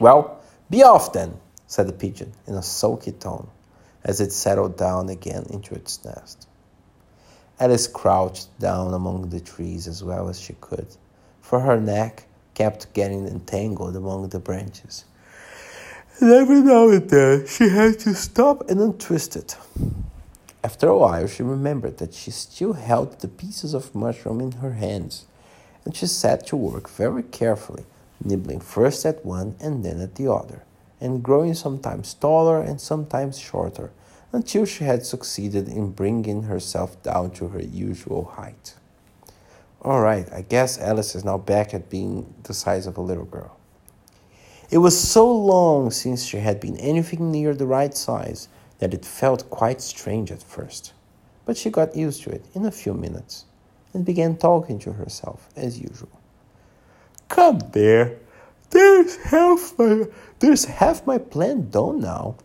Well, 0.00 0.40
be 0.68 0.82
off 0.82 1.12
then, 1.12 1.38
said 1.68 1.86
the 1.86 1.92
pigeon 1.92 2.32
in 2.48 2.54
a 2.54 2.62
sulky 2.62 3.12
tone 3.12 3.48
as 4.04 4.20
it 4.20 4.32
settled 4.32 4.76
down 4.76 5.08
again 5.08 5.46
into 5.50 5.74
its 5.74 6.04
nest. 6.04 6.46
Alice 7.60 7.86
crouched 7.86 8.48
down 8.58 8.94
among 8.94 9.28
the 9.28 9.40
trees 9.40 9.86
as 9.86 10.02
well 10.02 10.28
as 10.28 10.40
she 10.40 10.54
could, 10.60 10.86
for 11.40 11.60
her 11.60 11.80
neck 11.80 12.26
kept 12.54 12.92
getting 12.92 13.26
entangled 13.26 13.96
among 13.96 14.28
the 14.28 14.38
branches. 14.38 15.04
And 16.20 16.32
every 16.32 16.60
now 16.60 16.88
and 16.88 17.08
then 17.08 17.46
she 17.46 17.68
had 17.68 17.98
to 18.00 18.14
stop 18.14 18.68
and 18.68 18.80
untwist 18.80 19.36
it. 19.36 19.56
After 20.64 20.88
a 20.88 20.98
while, 20.98 21.26
she 21.26 21.42
remembered 21.42 21.98
that 21.98 22.14
she 22.14 22.30
still 22.30 22.74
held 22.74 23.20
the 23.20 23.28
pieces 23.28 23.74
of 23.74 23.94
mushroom 23.94 24.40
in 24.40 24.52
her 24.52 24.74
hands, 24.74 25.24
and 25.84 25.96
she 25.96 26.06
set 26.06 26.46
to 26.48 26.56
work 26.56 26.88
very 26.88 27.22
carefully 27.22 27.84
nibbling 28.24 28.60
first 28.60 29.04
at 29.04 29.24
one 29.24 29.56
and 29.60 29.84
then 29.84 30.00
at 30.00 30.14
the 30.14 30.30
other, 30.30 30.62
and 31.02 31.22
growing 31.22 31.52
sometimes 31.52 32.14
taller 32.14 32.62
and 32.62 32.80
sometimes 32.80 33.38
shorter, 33.38 33.90
until 34.32 34.64
she 34.64 34.84
had 34.84 35.04
succeeded 35.04 35.68
in 35.68 35.90
bringing 35.90 36.44
herself 36.44 37.02
down 37.02 37.32
to 37.32 37.48
her 37.48 37.60
usual 37.60 38.24
height. 38.24 38.74
All 39.82 40.00
right, 40.00 40.32
I 40.32 40.42
guess 40.42 40.78
Alice 40.78 41.16
is 41.16 41.24
now 41.24 41.38
back 41.38 41.74
at 41.74 41.90
being 41.90 42.32
the 42.44 42.54
size 42.54 42.86
of 42.86 42.96
a 42.96 43.02
little 43.02 43.24
girl. 43.24 43.58
It 44.70 44.78
was 44.78 44.98
so 44.98 45.30
long 45.30 45.90
since 45.90 46.24
she 46.24 46.38
had 46.38 46.60
been 46.60 46.76
anything 46.78 47.32
near 47.32 47.52
the 47.52 47.66
right 47.66 47.94
size 47.94 48.48
that 48.78 48.94
it 48.94 49.04
felt 49.04 49.50
quite 49.50 49.82
strange 49.82 50.30
at 50.30 50.42
first. 50.42 50.92
But 51.44 51.56
she 51.56 51.68
got 51.68 51.96
used 51.96 52.22
to 52.22 52.30
it 52.30 52.46
in 52.54 52.64
a 52.64 52.70
few 52.70 52.94
minutes 52.94 53.44
and 53.92 54.04
began 54.04 54.36
talking 54.36 54.78
to 54.78 54.92
herself 54.92 55.48
as 55.56 55.80
usual. 55.80 56.20
Come 57.28 57.58
there, 57.72 58.18
there's 58.72 59.16
half 59.16 59.78
my 59.78 60.06
there's 60.40 60.64
half 60.64 61.06
my 61.06 61.18
plan 61.18 61.70
done 61.70 62.00
now. 62.00 62.36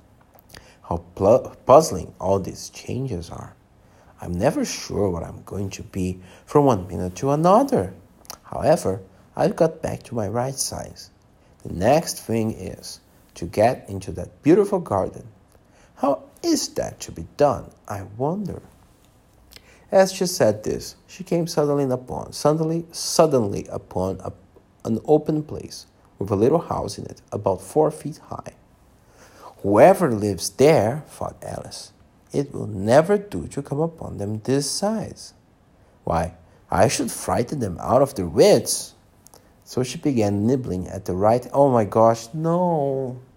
How 0.84 0.98
pl- 1.16 1.56
puzzling 1.66 2.14
all 2.20 2.40
these 2.40 2.70
changes 2.70 3.30
are. 3.30 3.56
I'm 4.22 4.34
never 4.34 4.66
sure 4.66 5.10
what 5.10 5.24
I'm 5.24 5.44
going 5.44 5.70
to 5.72 5.84
be 5.84 6.20
from 6.46 6.66
one 6.66 6.88
minute 6.88 7.16
to 7.18 7.32
another. 7.32 7.94
However, 8.44 9.02
I've 9.36 9.56
got 9.56 9.82
back 9.82 10.04
to 10.04 10.16
my 10.16 10.28
right 10.28 10.56
size. 10.56 11.12
The 11.64 11.74
next 11.74 12.20
thing 12.20 12.52
is 12.52 13.00
to 13.36 13.46
get 13.46 13.90
into 13.90 14.12
that 14.14 14.42
beautiful 14.44 14.80
garden. 14.80 15.28
How 15.96 16.24
is 16.44 16.68
that 16.76 17.00
to 17.02 17.12
be 17.12 17.28
done? 17.38 17.72
I 17.88 18.04
wonder. 18.18 18.62
As 19.92 20.12
she 20.12 20.26
said 20.26 20.64
this, 20.64 20.96
she 21.08 21.24
came 21.24 21.48
suddenly 21.48 21.86
upon 21.86 22.34
suddenly 22.34 22.86
suddenly 22.92 23.66
upon 23.70 24.20
a, 24.22 24.34
an 24.84 25.00
open 25.06 25.44
place 25.44 25.86
with 26.20 26.32
a 26.32 26.36
little 26.36 26.60
house 26.60 26.98
in 26.98 27.06
it, 27.06 27.22
about 27.32 27.62
four 27.62 27.92
feet 27.92 28.18
high. 28.30 28.54
Whoever 29.64 30.12
lives 30.12 30.50
there, 30.52 31.04
thought 31.08 31.36
Alice, 31.44 31.92
it 32.32 32.54
will 32.54 32.68
never 32.68 33.18
do 33.18 33.48
to 33.48 33.62
come 33.62 33.80
upon 33.80 34.18
them 34.18 34.40
this 34.44 34.70
size. 34.70 35.34
Why, 36.04 36.34
I 36.70 36.88
should 36.88 37.12
frighten 37.12 37.60
them 37.60 37.78
out 37.82 38.02
of 38.02 38.16
their 38.16 38.28
wits. 38.28 38.94
So 39.64 39.84
she 39.84 39.98
began 39.98 40.48
nibbling 40.48 40.88
at 40.88 41.06
the 41.06 41.14
right. 41.14 41.46
Oh 41.52 41.70
my 41.70 41.86
gosh, 41.86 42.28
no. 42.34 43.20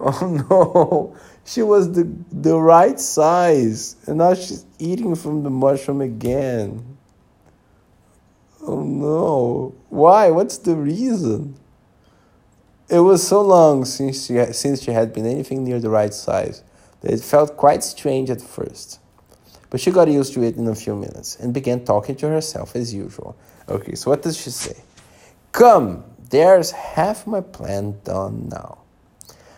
Oh 0.00 0.46
no. 0.50 1.16
She 1.44 1.62
was 1.62 1.92
the, 1.92 2.08
the 2.30 2.56
right 2.56 3.00
size. 3.00 3.96
And 4.06 4.18
now 4.18 4.34
she's 4.34 4.64
eating 4.78 5.16
from 5.16 5.42
the 5.42 5.50
mushroom 5.50 6.00
again. 6.00 6.96
Oh 8.62 8.82
no. 8.82 9.74
Why? 9.88 10.30
What's 10.30 10.58
the 10.58 10.76
reason? 10.76 11.56
It 12.90 13.00
was 13.00 13.26
so 13.26 13.42
long 13.42 13.84
since 13.84 14.26
she, 14.26 14.42
since 14.52 14.82
she 14.82 14.92
had 14.92 15.12
been 15.12 15.26
anything 15.26 15.62
near 15.62 15.78
the 15.78 15.90
right 15.90 16.14
size 16.14 16.62
that 17.02 17.12
it 17.12 17.20
felt 17.20 17.56
quite 17.56 17.84
strange 17.84 18.30
at 18.30 18.40
first. 18.40 18.98
But 19.68 19.80
she 19.80 19.90
got 19.90 20.08
used 20.08 20.32
to 20.34 20.42
it 20.42 20.56
in 20.56 20.66
a 20.66 20.74
few 20.74 20.96
minutes 20.96 21.36
and 21.36 21.52
began 21.52 21.84
talking 21.84 22.16
to 22.16 22.28
herself 22.28 22.74
as 22.74 22.94
usual. 22.94 23.36
Okay, 23.68 23.94
so 23.94 24.10
what 24.10 24.22
does 24.22 24.38
she 24.38 24.48
say? 24.48 24.82
Come, 25.52 26.04
there's 26.30 26.70
half 26.70 27.26
my 27.26 27.42
plan 27.42 27.98
done 28.04 28.48
now. 28.48 28.78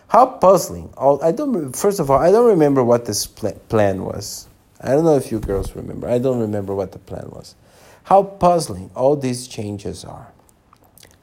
How 0.09 0.25
puzzling! 0.25 0.93
Oh, 0.97 1.21
I 1.21 1.31
don't. 1.31 1.73
First 1.73 2.01
of 2.01 2.11
all, 2.11 2.19
I 2.19 2.31
don't 2.31 2.47
remember 2.47 2.83
what 2.83 3.05
this 3.05 3.25
plan 3.25 4.03
was. 4.03 4.49
I 4.81 4.89
don't 4.89 5.05
know 5.05 5.15
if 5.15 5.31
you 5.31 5.39
girls 5.39 5.73
remember. 5.73 6.09
I 6.09 6.17
don't 6.17 6.39
remember 6.39 6.75
what 6.75 6.91
the 6.91 6.99
plan 6.99 7.29
was. 7.29 7.55
How 8.03 8.23
puzzling 8.23 8.91
all 8.93 9.15
these 9.15 9.47
changes 9.47 10.03
are. 10.03 10.33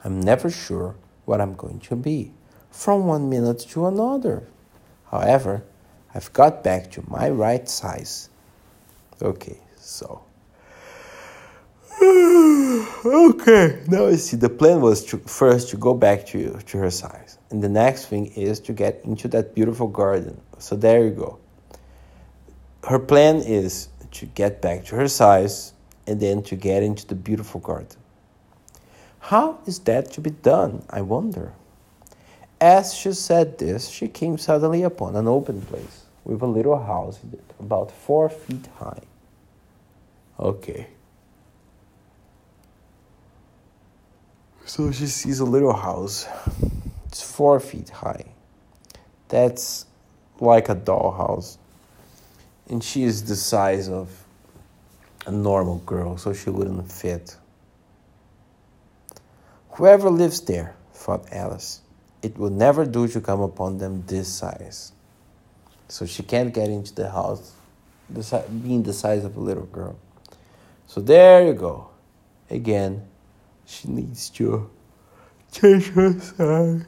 I'm 0.03 0.19
never 0.19 0.49
sure 0.49 0.95
what 1.29 1.39
I'm 1.39 1.53
going 1.53 1.79
to 1.79 1.95
be 1.95 2.33
from 2.71 3.05
one 3.05 3.29
minute 3.29 3.59
to 3.69 3.85
another. 3.85 4.47
However, 5.11 5.63
I've 6.13 6.33
got 6.33 6.63
back 6.63 6.89
to 6.93 7.03
my 7.07 7.29
right 7.29 7.69
size. 7.69 8.29
Okay, 9.21 9.59
so 9.75 10.23
okay, 12.01 13.83
now 13.87 14.07
you 14.07 14.17
see 14.17 14.37
the 14.37 14.49
plan 14.49 14.81
was 14.81 15.05
to 15.05 15.17
first 15.19 15.69
to 15.69 15.77
go 15.77 15.93
back 15.93 16.25
to, 16.27 16.57
to 16.65 16.77
her 16.79 16.89
size. 16.89 17.37
And 17.51 17.61
the 17.63 17.69
next 17.69 18.07
thing 18.07 18.25
is 18.27 18.59
to 18.61 18.73
get 18.73 19.01
into 19.03 19.27
that 19.27 19.53
beautiful 19.53 19.87
garden. 19.87 20.41
So 20.57 20.75
there 20.75 21.03
you 21.05 21.11
go. 21.11 21.37
Her 22.87 22.97
plan 22.97 23.37
is 23.37 23.89
to 24.11 24.25
get 24.25 24.63
back 24.63 24.85
to 24.85 24.95
her 24.95 25.07
size 25.07 25.73
and 26.07 26.19
then 26.19 26.41
to 26.43 26.55
get 26.55 26.81
into 26.81 27.05
the 27.05 27.15
beautiful 27.15 27.61
garden. 27.61 27.97
How 29.19 29.59
is 29.65 29.79
that 29.79 30.11
to 30.13 30.21
be 30.21 30.31
done, 30.31 30.83
I 30.89 31.01
wonder? 31.01 31.53
As 32.61 32.93
she 32.93 33.13
said 33.13 33.57
this, 33.57 33.89
she 33.89 34.07
came 34.07 34.37
suddenly 34.37 34.83
upon 34.83 35.15
an 35.15 35.27
open 35.27 35.61
place 35.61 36.05
with 36.25 36.41
a 36.41 36.47
little 36.47 36.81
house 36.81 37.19
about 37.59 37.91
four 37.91 38.29
feet 38.29 38.67
high. 38.77 39.01
Okay. 40.39 40.87
So 44.65 44.91
she 44.91 45.07
sees 45.07 45.39
a 45.39 45.45
little 45.45 45.73
house. 45.73 46.27
It's 47.07 47.21
four 47.21 47.59
feet 47.59 47.89
high. 47.89 48.25
That's 49.29 49.85
like 50.39 50.69
a 50.69 50.75
dollhouse. 50.75 51.57
And 52.67 52.83
she 52.83 53.03
is 53.03 53.23
the 53.23 53.35
size 53.35 53.89
of 53.89 54.25
a 55.25 55.31
normal 55.31 55.79
girl, 55.79 56.17
so 56.17 56.33
she 56.33 56.49
wouldn't 56.49 56.91
fit. 56.91 57.35
Whoever 59.79 60.09
lives 60.09 60.41
there, 60.41 60.75
thought 60.91 61.31
Alice, 61.31 61.79
it 62.21 62.37
will 62.37 62.49
never 62.49 62.85
do 62.85 63.07
to 63.07 63.21
come 63.21 63.39
upon 63.39 63.77
them 63.77 64.03
this 64.07 64.27
size. 64.27 64.91
So 65.87 66.05
she 66.05 66.21
can't 66.21 66.53
get 66.53 66.67
into 66.67 66.93
the 66.93 67.09
house, 67.09 67.53
being 68.61 68.83
the 68.83 68.91
size 68.91 69.23
of 69.23 69.37
a 69.37 69.39
little 69.39 69.67
girl. 69.67 69.97
So 70.87 70.99
there 70.99 71.47
you 71.47 71.53
go. 71.53 71.91
Again, 72.49 73.07
she 73.65 73.87
needs 73.87 74.29
to 74.31 74.69
change 75.53 75.87
her 75.91 76.19
size. 76.19 76.85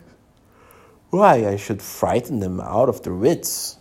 Why, 1.11 1.47
I 1.47 1.55
should 1.55 1.81
frighten 1.81 2.41
them 2.41 2.59
out 2.59 2.89
of 2.89 3.03
their 3.03 3.15
wits. 3.15 3.77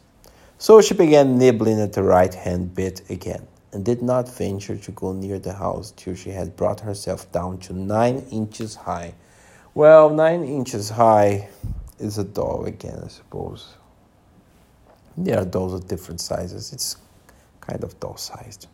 So 0.59 0.81
she 0.81 0.94
began 0.94 1.37
nibbling 1.37 1.81
at 1.81 1.94
the 1.94 2.05
right 2.05 2.33
hand 2.33 2.77
bit 2.77 3.03
again, 3.11 3.49
and 3.72 3.85
did 3.85 4.02
not 4.02 4.28
venture 4.28 4.76
to 4.76 4.92
go 4.92 5.12
near 5.12 5.38
the 5.38 5.54
house 5.54 5.92
till 5.96 6.14
she 6.14 6.30
had 6.30 6.56
brought 6.56 6.80
herself 6.80 7.30
down 7.33 7.59
to 7.59 7.72
nine 7.72 8.26
inches 8.30 8.74
high. 8.74 9.14
Well, 9.74 10.11
nine 10.11 10.44
inches 10.44 10.90
high 10.90 11.48
is 11.98 12.18
a 12.18 12.24
doll 12.24 12.64
again, 12.64 13.00
I 13.04 13.09
suppose. 13.09 13.74
There 15.16 15.38
are 15.38 15.44
dolls 15.44 15.74
of 15.74 15.87
different 15.87 16.20
sizes. 16.20 16.72
It's 16.72 16.96
kind 17.61 17.85
of 17.85 17.98
doll 18.00 18.16
sized. 18.16 18.66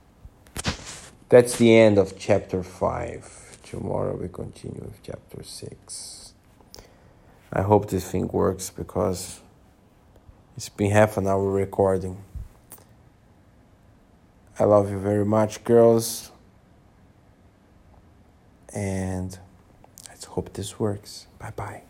That's 1.29 1.59
the 1.59 1.77
end 1.77 1.99
of 1.99 2.19
chapter 2.19 2.63
5. 2.63 3.59
Tomorrow 3.65 4.17
we 4.17 4.29
continue 4.29 4.81
with 4.81 5.03
chapter 5.03 5.43
6. 5.43 6.33
I 7.53 7.63
hope 7.63 7.91
this 7.91 8.11
thing 8.11 8.29
works 8.29 8.71
because 8.71 9.41
it's 10.57 10.69
been 10.69 10.93
half 10.93 11.17
an 11.17 11.27
hour 11.27 11.51
recording. 11.51 12.23
I 14.59 14.65
love 14.65 14.91
you 14.91 14.99
very 14.99 15.25
much, 15.25 15.65
girls. 15.65 16.33
And 18.75 19.39
let's 20.09 20.25
hope 20.25 20.53
this 20.55 20.79
works. 20.79 21.27
Bye 21.39 21.53
bye. 21.55 21.86